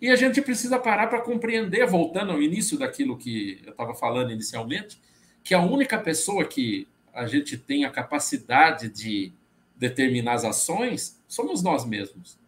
[0.00, 4.32] E a gente precisa parar para compreender, voltando ao início daquilo que eu estava falando
[4.32, 5.00] inicialmente,
[5.42, 9.32] que a única pessoa que a gente tem a capacidade de
[9.76, 12.38] determinar as ações somos nós mesmos.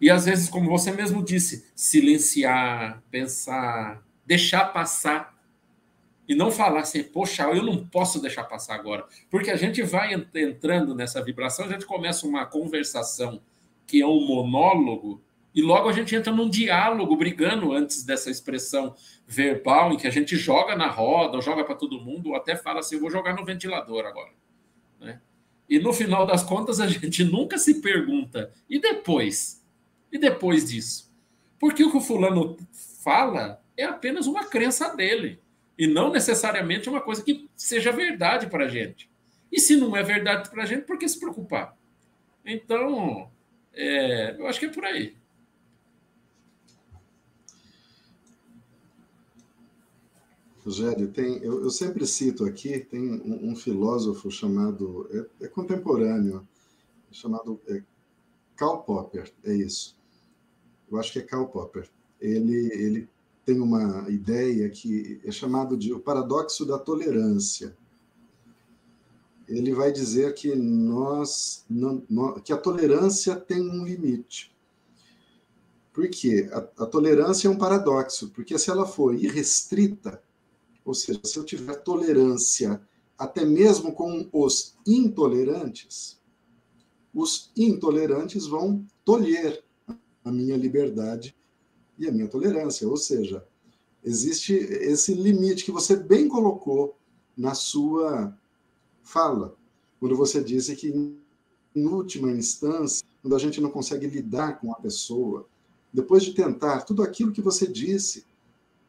[0.00, 5.38] E às vezes, como você mesmo disse, silenciar, pensar, deixar passar.
[6.26, 9.04] E não falar assim, poxa, eu não posso deixar passar agora.
[9.28, 13.42] Porque a gente vai entrando nessa vibração, a gente começa uma conversação
[13.86, 15.20] que é um monólogo
[15.54, 18.94] e logo a gente entra num diálogo, brigando antes dessa expressão
[19.26, 22.80] verbal, em que a gente joga na roda, joga para todo mundo, ou até fala
[22.80, 24.30] assim: eu vou jogar no ventilador agora.
[25.00, 25.20] Né?
[25.68, 29.64] E no final das contas, a gente nunca se pergunta: e depois?
[30.12, 31.10] E depois disso?
[31.58, 32.56] Porque o que o fulano
[33.02, 35.40] fala é apenas uma crença dele,
[35.76, 39.10] e não necessariamente uma coisa que seja verdade para a gente.
[39.50, 41.76] E se não é verdade para a gente, por que se preocupar?
[42.44, 43.28] Então,
[43.72, 45.19] é, eu acho que é por aí.
[50.64, 56.46] Rogério, tem, eu, eu, sempre cito aqui, tem um, um filósofo chamado, é, é, contemporâneo,
[57.10, 57.82] chamado é,
[58.56, 59.96] Karl Popper, é isso.
[60.90, 61.88] Eu acho que é Karl Popper.
[62.20, 63.08] Ele, ele
[63.46, 67.74] tem uma ideia que é chamado de o paradoxo da tolerância.
[69.48, 74.54] Ele vai dizer que nós, não, nós que a tolerância tem um limite.
[75.90, 76.50] Por quê?
[76.52, 80.22] A, a tolerância é um paradoxo, porque se ela for irrestrita,
[80.84, 82.80] ou seja, se eu tiver tolerância
[83.18, 86.18] até mesmo com os intolerantes,
[87.14, 89.62] os intolerantes vão tolher
[90.24, 91.36] a minha liberdade
[91.98, 92.88] e a minha tolerância.
[92.88, 93.44] Ou seja,
[94.02, 96.96] existe esse limite que você bem colocou
[97.36, 98.34] na sua
[99.02, 99.56] fala,
[99.98, 100.88] quando você disse que,
[101.74, 105.46] em última instância, quando a gente não consegue lidar com a pessoa,
[105.92, 108.24] depois de tentar tudo aquilo que você disse,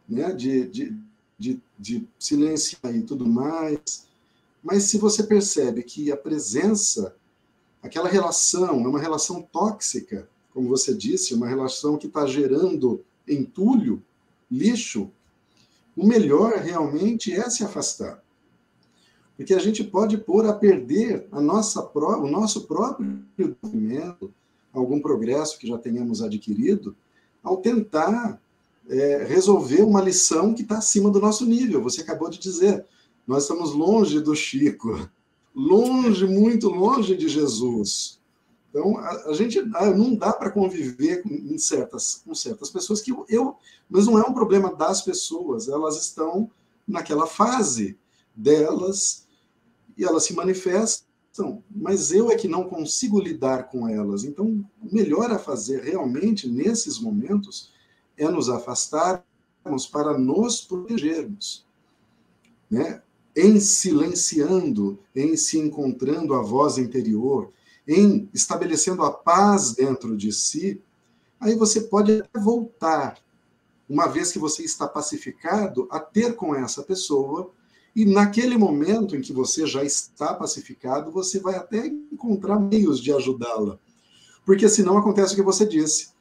[0.07, 0.97] né, de, de
[1.41, 4.07] de, de silenciar e tudo mais.
[4.63, 7.15] Mas se você percebe que a presença,
[7.81, 14.03] aquela relação, é uma relação tóxica, como você disse, uma relação que está gerando entulho,
[14.49, 15.09] lixo,
[15.97, 18.23] o melhor realmente é se afastar.
[19.35, 23.25] Porque a gente pode pôr a perder a nossa o nosso próprio
[23.63, 24.31] movimento,
[24.71, 26.95] algum progresso que já tenhamos adquirido,
[27.41, 28.39] ao tentar
[28.89, 31.81] é, resolver uma lição que está acima do nosso nível.
[31.83, 32.85] Você acabou de dizer,
[33.25, 35.09] nós estamos longe do Chico,
[35.55, 38.19] longe, muito longe de Jesus.
[38.69, 43.55] Então, a, a gente não dá para conviver com certas, com certas pessoas que eu,
[43.89, 46.49] mas não é um problema das pessoas, elas estão
[46.87, 47.97] naquela fase
[48.35, 49.27] delas
[49.97, 54.23] e elas se manifestam, mas eu é que não consigo lidar com elas.
[54.23, 57.71] Então, o melhor a fazer realmente nesses momentos
[58.21, 61.65] é nos afastarmos para nos protegermos.
[62.69, 63.01] Né?
[63.35, 67.51] Em silenciando, em se encontrando a voz interior,
[67.87, 70.79] em estabelecendo a paz dentro de si,
[71.39, 73.17] aí você pode voltar,
[73.89, 77.51] uma vez que você está pacificado, a ter com essa pessoa,
[77.95, 83.11] e naquele momento em que você já está pacificado, você vai até encontrar meios de
[83.11, 83.79] ajudá-la.
[84.45, 86.11] Porque senão acontece o que você disse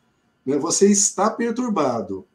[0.45, 0.57] né?
[0.59, 2.27] Você está perturbado.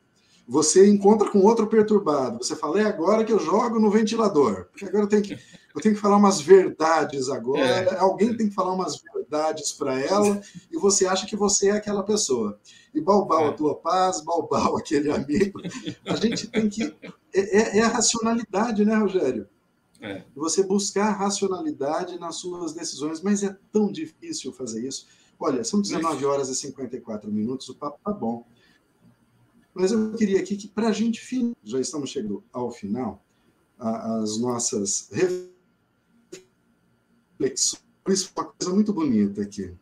[0.47, 2.37] Você encontra com outro perturbado.
[2.37, 4.65] Você fala, é agora que eu jogo no ventilador.
[4.65, 7.61] Porque agora eu tenho que, eu tenho que falar umas verdades agora.
[7.61, 7.97] É.
[7.97, 10.39] Alguém tem que falar umas verdades para ela
[10.71, 12.59] e você acha que você é aquela pessoa.
[12.93, 13.49] E balbal é.
[13.49, 15.59] a tua paz, balbal aquele amigo.
[16.05, 16.95] A gente tem que.
[17.33, 19.47] É, é, é a racionalidade, né, Rogério?
[20.05, 20.23] é.
[20.35, 25.07] você buscar racionalidade nas suas decisões, mas é tão difícil fazer isso.
[25.39, 28.45] Olha, são 19 horas e 54 minutos, o papo tá bom.
[29.73, 31.21] Mas eu queria aqui que, para a gente,
[31.63, 33.23] já estamos chegando ao final,
[33.77, 35.09] as nossas
[37.37, 37.83] reflexões,
[38.35, 39.73] uma coisa muito bonita aqui.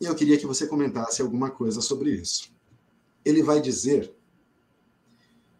[0.00, 2.52] E eu queria que você comentasse alguma coisa sobre isso.
[3.24, 4.14] Ele vai dizer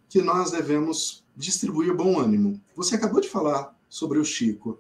[0.08, 2.60] que nós devemos distribuir bom ânimo.
[2.76, 4.78] Você acabou de falar sobre o Chico,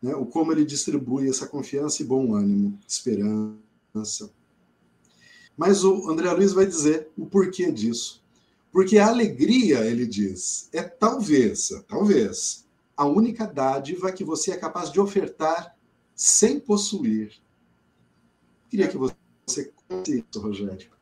[0.00, 3.71] né, o como ele distribui essa confiança e bom ânimo, esperança.
[5.56, 8.22] Mas o André Luiz vai dizer o porquê disso.
[8.72, 12.66] Porque a alegria, ele diz, é talvez, talvez,
[12.96, 15.76] a única dádiva que você é capaz de ofertar
[16.14, 17.34] sem possuir.
[18.70, 20.92] Queria que você contasse isso, Rogério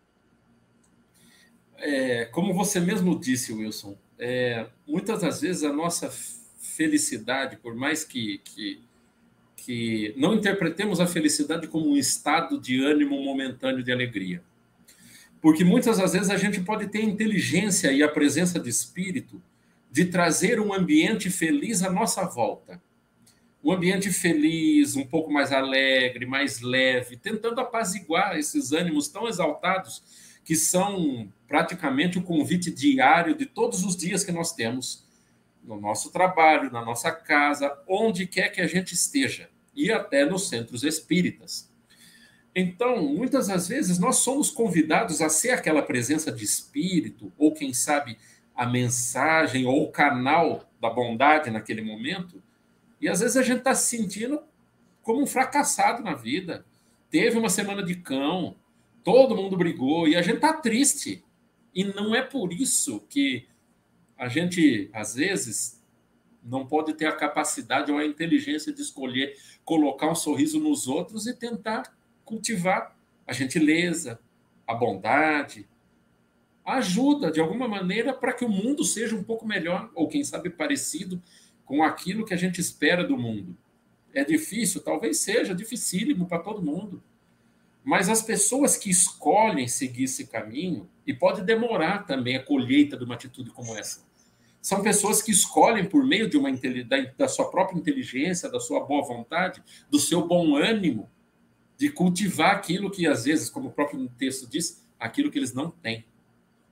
[1.80, 8.05] é, como você mesmo disse, Wilson, é, muitas das vezes a nossa felicidade, por mais
[8.05, 8.82] que, que,
[9.64, 14.42] que não interpretemos a felicidade como um estado de ânimo momentâneo de alegria,
[15.40, 19.40] porque muitas das vezes a gente pode ter inteligência e a presença de espírito
[19.90, 22.80] de trazer um ambiente feliz à nossa volta.
[23.62, 30.02] Um ambiente feliz, um pouco mais alegre, mais leve, tentando apaziguar esses ânimos tão exaltados
[30.44, 35.04] que são praticamente o convite diário de todos os dias que nós temos
[35.62, 40.48] no nosso trabalho, na nossa casa, onde quer que a gente esteja, e até nos
[40.48, 41.70] centros espíritas.
[42.54, 47.72] Então, muitas das vezes, nós somos convidados a ser aquela presença de espírito, ou quem
[47.72, 48.18] sabe
[48.54, 52.42] a mensagem ou o canal da bondade naquele momento,
[53.00, 54.42] e às vezes a gente está se sentindo
[55.02, 56.66] como um fracassado na vida.
[57.11, 58.56] Teve uma semana de cão,
[59.02, 61.24] todo mundo brigou e a gente tá triste.
[61.74, 63.46] E não é por isso que
[64.21, 65.83] a gente, às vezes,
[66.45, 71.27] não pode ter a capacidade ou a inteligência de escolher colocar um sorriso nos outros
[71.27, 72.95] e tentar cultivar
[73.27, 74.21] a gentileza,
[74.66, 75.66] a bondade,
[76.62, 80.23] a ajuda de alguma maneira para que o mundo seja um pouco melhor, ou quem
[80.23, 81.21] sabe parecido
[81.64, 83.57] com aquilo que a gente espera do mundo.
[84.12, 87.03] É difícil, talvez seja dificílimo para todo mundo.
[87.83, 93.05] Mas as pessoas que escolhem seguir esse caminho, e pode demorar também a colheita de
[93.05, 94.09] uma atitude como essa,
[94.61, 98.80] são pessoas que escolhem por meio de uma da, da sua própria inteligência, da sua
[98.84, 101.11] boa vontade, do seu bom ânimo,
[101.76, 105.70] de cultivar aquilo que às vezes, como o próprio texto diz, aquilo que eles não
[105.70, 106.04] têm.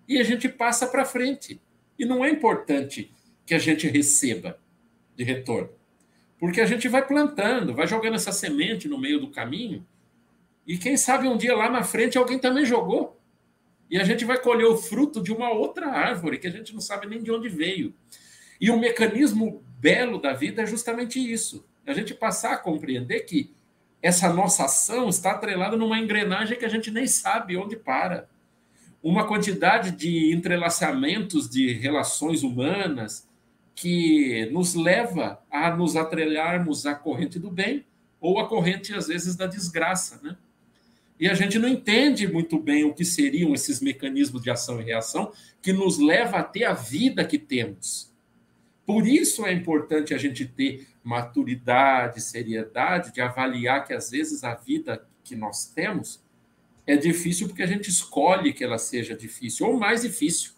[0.07, 1.61] E a gente passa para frente.
[1.99, 3.13] E não é importante
[3.45, 4.59] que a gente receba
[5.17, 5.71] de retorno.
[6.39, 9.85] Porque a gente vai plantando, vai jogando essa semente no meio do caminho
[10.69, 13.18] e quem sabe um dia lá na frente alguém também jogou.
[13.91, 16.81] E a gente vai colher o fruto de uma outra árvore que a gente não
[16.81, 17.95] sabe nem de onde veio.
[18.61, 21.65] E o mecanismo belo da vida é justamente isso.
[21.87, 23.51] A gente passar a compreender que
[24.03, 28.29] essa nossa ação está atrelada numa engrenagem que a gente nem sabe onde para.
[29.03, 33.29] Uma quantidade de entrelaçamentos de relações humanas
[33.75, 37.87] que nos leva a nos atrelharmos à corrente do bem
[38.21, 40.37] ou à corrente, às vezes, da desgraça, né?
[41.19, 44.85] E a gente não entende muito bem o que seriam esses mecanismos de ação e
[44.85, 48.13] reação que nos leva a ter a vida que temos.
[48.87, 54.55] Por isso é importante a gente ter maturidade, seriedade, de avaliar que às vezes a
[54.55, 56.23] vida que nós temos
[56.87, 60.53] é difícil porque a gente escolhe que ela seja difícil, ou mais difícil.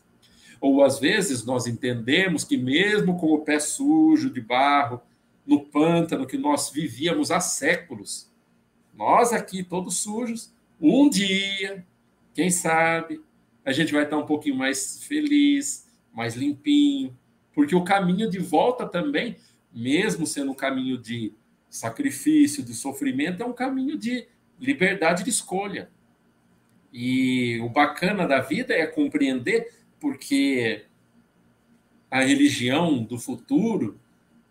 [0.61, 5.01] Ou às vezes nós entendemos que, mesmo com o pé sujo de barro,
[5.45, 8.30] no pântano que nós vivíamos há séculos,
[9.01, 11.87] nós aqui, todos sujos, um dia,
[12.35, 13.19] quem sabe,
[13.65, 17.17] a gente vai estar um pouquinho mais feliz, mais limpinho,
[17.55, 19.39] porque o caminho de volta também,
[19.73, 21.33] mesmo sendo um caminho de
[21.71, 24.29] sacrifício, de sofrimento, é um caminho de
[24.61, 25.91] liberdade de escolha.
[26.93, 30.85] E o bacana da vida é compreender porque
[32.11, 33.99] a religião do futuro,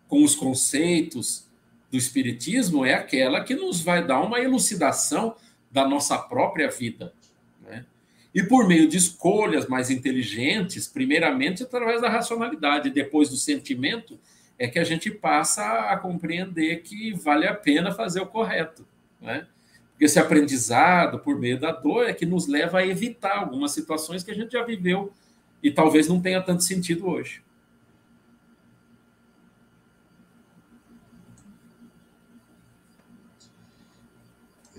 [0.08, 1.48] com os conceitos,
[1.90, 5.34] do Espiritismo é aquela que nos vai dar uma elucidação
[5.70, 7.12] da nossa própria vida.
[7.60, 7.84] Né?
[8.34, 14.18] E por meio de escolhas mais inteligentes, primeiramente através da racionalidade, depois do sentimento,
[14.58, 18.86] é que a gente passa a compreender que vale a pena fazer o correto.
[19.20, 19.46] Né?
[19.98, 24.30] Esse aprendizado por meio da dor é que nos leva a evitar algumas situações que
[24.30, 25.12] a gente já viveu
[25.62, 27.42] e talvez não tenha tanto sentido hoje.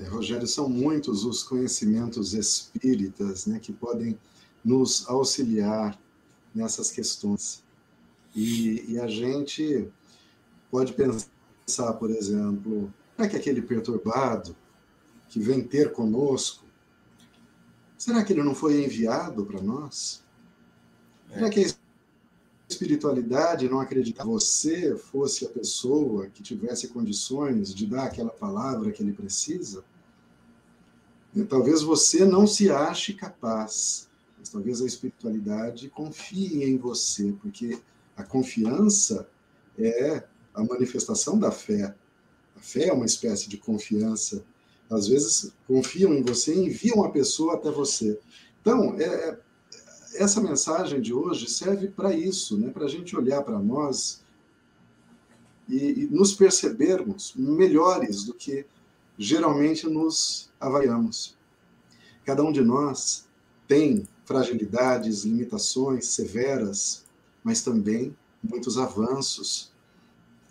[0.02, 4.18] É, Rogério, são muitos os conhecimentos espíritas né, que podem
[4.66, 6.00] nos auxiliar
[6.56, 7.64] nessas questões.
[8.36, 9.88] E, e a gente
[10.72, 14.56] pode pensar, por exemplo, será que aquele perturbado
[15.30, 16.66] que vem ter conosco,
[17.96, 20.24] será que ele não foi enviado para nós?
[21.32, 21.74] Será que a
[22.68, 28.92] espiritualidade não acredita que você fosse a pessoa que tivesse condições de dar aquela palavra
[28.92, 29.84] que ele precisa?
[31.34, 37.80] E talvez você não se ache capaz, mas talvez a espiritualidade confie em você, porque
[38.18, 39.28] a confiança
[39.78, 40.24] é
[40.54, 41.96] a manifestação da fé.
[42.56, 44.44] A fé é uma espécie de confiança.
[44.90, 48.20] Às vezes confiam em você e enviam a pessoa até você.
[48.62, 49.40] Então, é, é
[50.16, 52.70] essa mensagem de hoje serve para isso, né?
[52.70, 54.22] para a gente olhar para nós
[55.70, 58.66] e, e, nos percebermos melhores do que
[59.18, 61.38] geralmente nos avaliamos.
[62.26, 63.26] Cada um de nós
[63.68, 67.06] tem fragilidades, limitações severas,
[67.44, 69.72] mas também muitos avanços.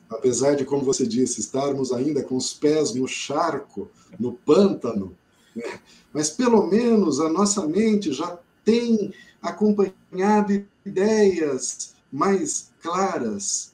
[0.09, 3.89] Apesar de, como você disse, estarmos ainda com os pés no charco,
[4.19, 5.17] no pântano,
[5.55, 5.81] né?
[6.13, 13.73] mas pelo menos a nossa mente já tem acompanhado ideias mais claras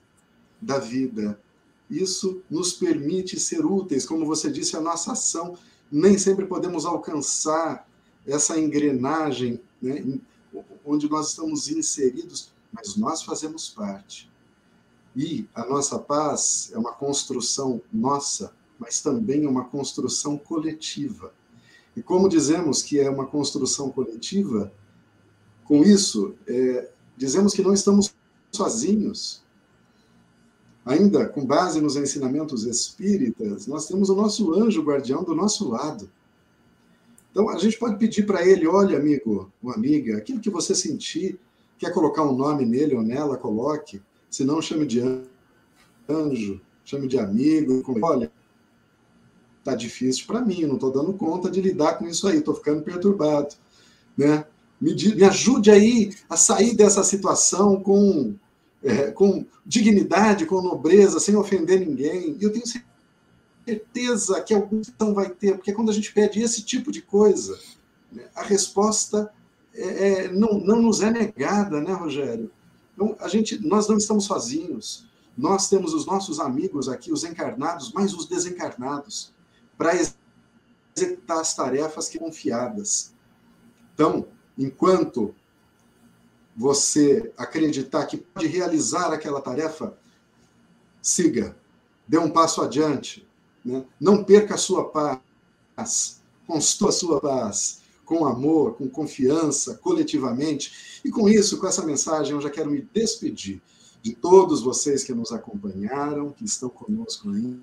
[0.60, 1.40] da vida.
[1.90, 5.56] Isso nos permite ser úteis, como você disse, a nossa ação.
[5.90, 7.88] Nem sempre podemos alcançar
[8.26, 10.18] essa engrenagem né,
[10.84, 14.30] onde nós estamos inseridos, mas nós fazemos parte.
[15.14, 21.32] E a nossa paz é uma construção nossa, mas também é uma construção coletiva.
[21.96, 24.70] E como dizemos que é uma construção coletiva,
[25.64, 28.14] com isso, é, dizemos que não estamos
[28.52, 29.42] sozinhos.
[30.86, 36.08] Ainda com base nos ensinamentos espíritas, nós temos o nosso anjo guardião do nosso lado.
[37.32, 41.40] Então, a gente pode pedir para ele: olha, amigo ou amiga, aquilo que você sentir,
[41.76, 44.00] quer colocar um nome nele ou nela, coloque.
[44.30, 45.02] Se não, chame de
[46.08, 47.82] anjo, chame de amigo.
[48.00, 48.30] Olha,
[49.64, 52.82] tá difícil para mim, não estou dando conta de lidar com isso aí, estou ficando
[52.82, 53.56] perturbado.
[54.16, 54.44] Né?
[54.80, 58.36] Me, me, ajude aí a sair dessa situação com,
[58.82, 62.36] é, com dignidade, com nobreza, sem ofender ninguém.
[62.38, 62.64] E eu tenho
[63.66, 67.58] certeza que alguma questão vai ter, porque quando a gente pede esse tipo de coisa,
[68.12, 69.32] né, a resposta
[69.74, 72.50] é, é, não, não nos é negada, né, Rogério?
[72.94, 75.06] Então, a gente, nós não estamos sozinhos.
[75.36, 79.34] Nós temos os nossos amigos aqui, os encarnados, mais os desencarnados,
[79.76, 79.92] para
[80.96, 83.12] executar as tarefas que confiadas.
[83.92, 85.34] Então, enquanto
[86.56, 89.96] você acreditar que pode realizar aquela tarefa,
[91.02, 91.54] siga,
[92.08, 93.28] dê um passo adiante,
[93.64, 93.84] né?
[94.00, 101.00] Não perca a sua paz, construa a sua paz com amor, com confiança, coletivamente.
[101.04, 103.60] E com isso, com essa mensagem, eu já quero me despedir
[104.00, 107.60] de todos vocês que nos acompanharam, que estão conosco ainda.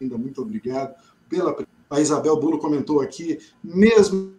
[0.00, 0.94] Muito obrigado
[1.28, 1.56] pela.
[1.88, 4.34] A Isabel Bulo comentou aqui, mesmo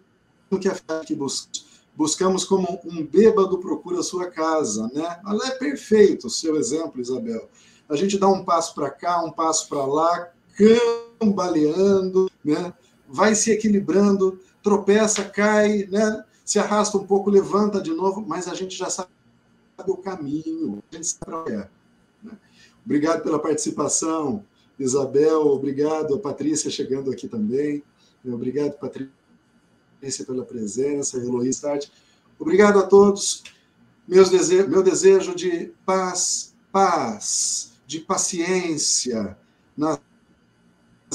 [0.61, 1.74] que a que buscamos
[2.43, 5.19] como um bêbado procura sua casa, né?
[5.25, 7.49] Ela é perfeito, o seu exemplo, Isabel
[7.87, 10.31] a gente dá um passo para cá, um passo para lá,
[11.19, 12.73] cambaleando, né?
[13.07, 16.23] vai se equilibrando, tropeça, cai, né?
[16.43, 19.09] se arrasta um pouco, levanta de novo, mas a gente já sabe
[19.87, 21.69] o caminho, a gente sabe onde é.
[22.23, 22.31] Né?
[22.83, 24.43] Obrigado pela participação,
[24.79, 27.83] Isabel, obrigado, Patrícia chegando aqui também,
[28.25, 29.13] obrigado, Patrícia,
[30.25, 31.91] pela presença, Heloísa Tati.
[32.39, 33.43] Obrigado a todos.
[34.07, 34.67] Meus dese...
[34.67, 39.37] Meu desejo de paz, paz, de paciência
[39.75, 39.99] nas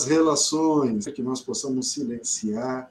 [0.07, 2.91] relações, que nós possamos silenciar,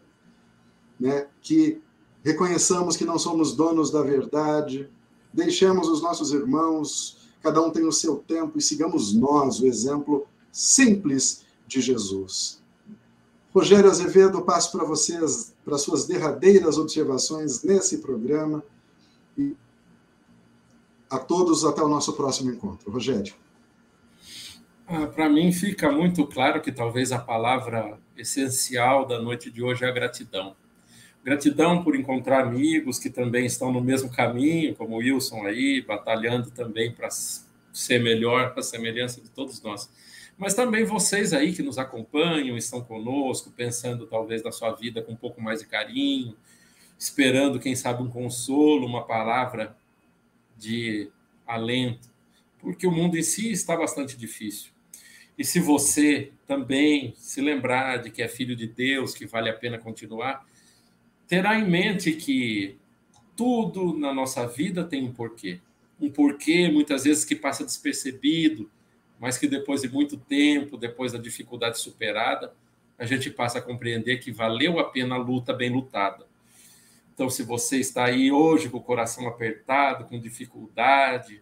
[1.00, 1.28] né?
[1.41, 1.82] que
[2.24, 4.89] reconheçamos que não somos donos da verdade,
[5.34, 10.28] deixemos os nossos irmãos, cada um tem o seu tempo, e sigamos nós o exemplo
[10.52, 12.59] simples de Jesus.
[13.54, 18.64] Rogério Azevedo, passo para vocês, para suas derradeiras observações nesse programa.
[19.38, 19.56] E
[21.10, 22.91] a todos, até o nosso próximo encontro.
[22.91, 23.34] Rogério.
[24.88, 29.84] Ah, Para mim fica muito claro que talvez a palavra essencial da noite de hoje
[29.84, 30.56] é a gratidão.
[31.24, 36.50] Gratidão por encontrar amigos que também estão no mesmo caminho, como o Wilson aí, batalhando
[36.52, 39.89] também para ser melhor, para a semelhança de todos nós.
[40.40, 45.12] Mas também vocês aí que nos acompanham, estão conosco, pensando talvez na sua vida com
[45.12, 46.34] um pouco mais de carinho,
[46.98, 49.76] esperando, quem sabe, um consolo, uma palavra
[50.58, 51.12] de
[51.46, 52.10] alento,
[52.58, 54.72] porque o mundo em si está bastante difícil.
[55.38, 59.54] E se você também se lembrar de que é filho de Deus, que vale a
[59.54, 60.48] pena continuar,
[61.28, 62.78] terá em mente que
[63.36, 65.60] tudo na nossa vida tem um porquê.
[66.00, 68.72] um porquê, muitas vezes que passa despercebido,
[69.20, 72.54] mas que depois de muito tempo, depois da dificuldade superada,
[72.98, 76.26] a gente passa a compreender que valeu a pena a luta bem lutada.
[77.14, 81.42] Então, se você está aí hoje com o coração apertado, com dificuldade,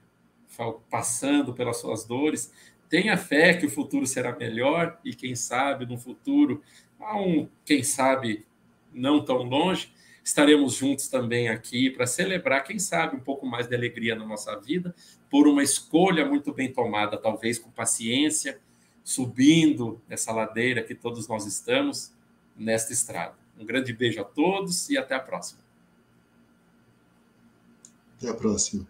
[0.90, 2.52] passando pelas suas dores,
[2.90, 6.64] tenha fé que o futuro será melhor e quem sabe no futuro,
[7.00, 8.46] há um, quem sabe
[8.94, 13.76] não tão longe, estaremos juntos também aqui para celebrar, quem sabe, um pouco mais de
[13.76, 14.96] alegria na nossa vida,
[15.30, 18.60] por uma escolha muito bem tomada, talvez com paciência,
[19.04, 22.12] subindo essa ladeira que todos nós estamos
[22.56, 23.36] nesta estrada.
[23.58, 25.62] Um grande beijo a todos e até a próxima.
[28.18, 28.88] Até a próxima.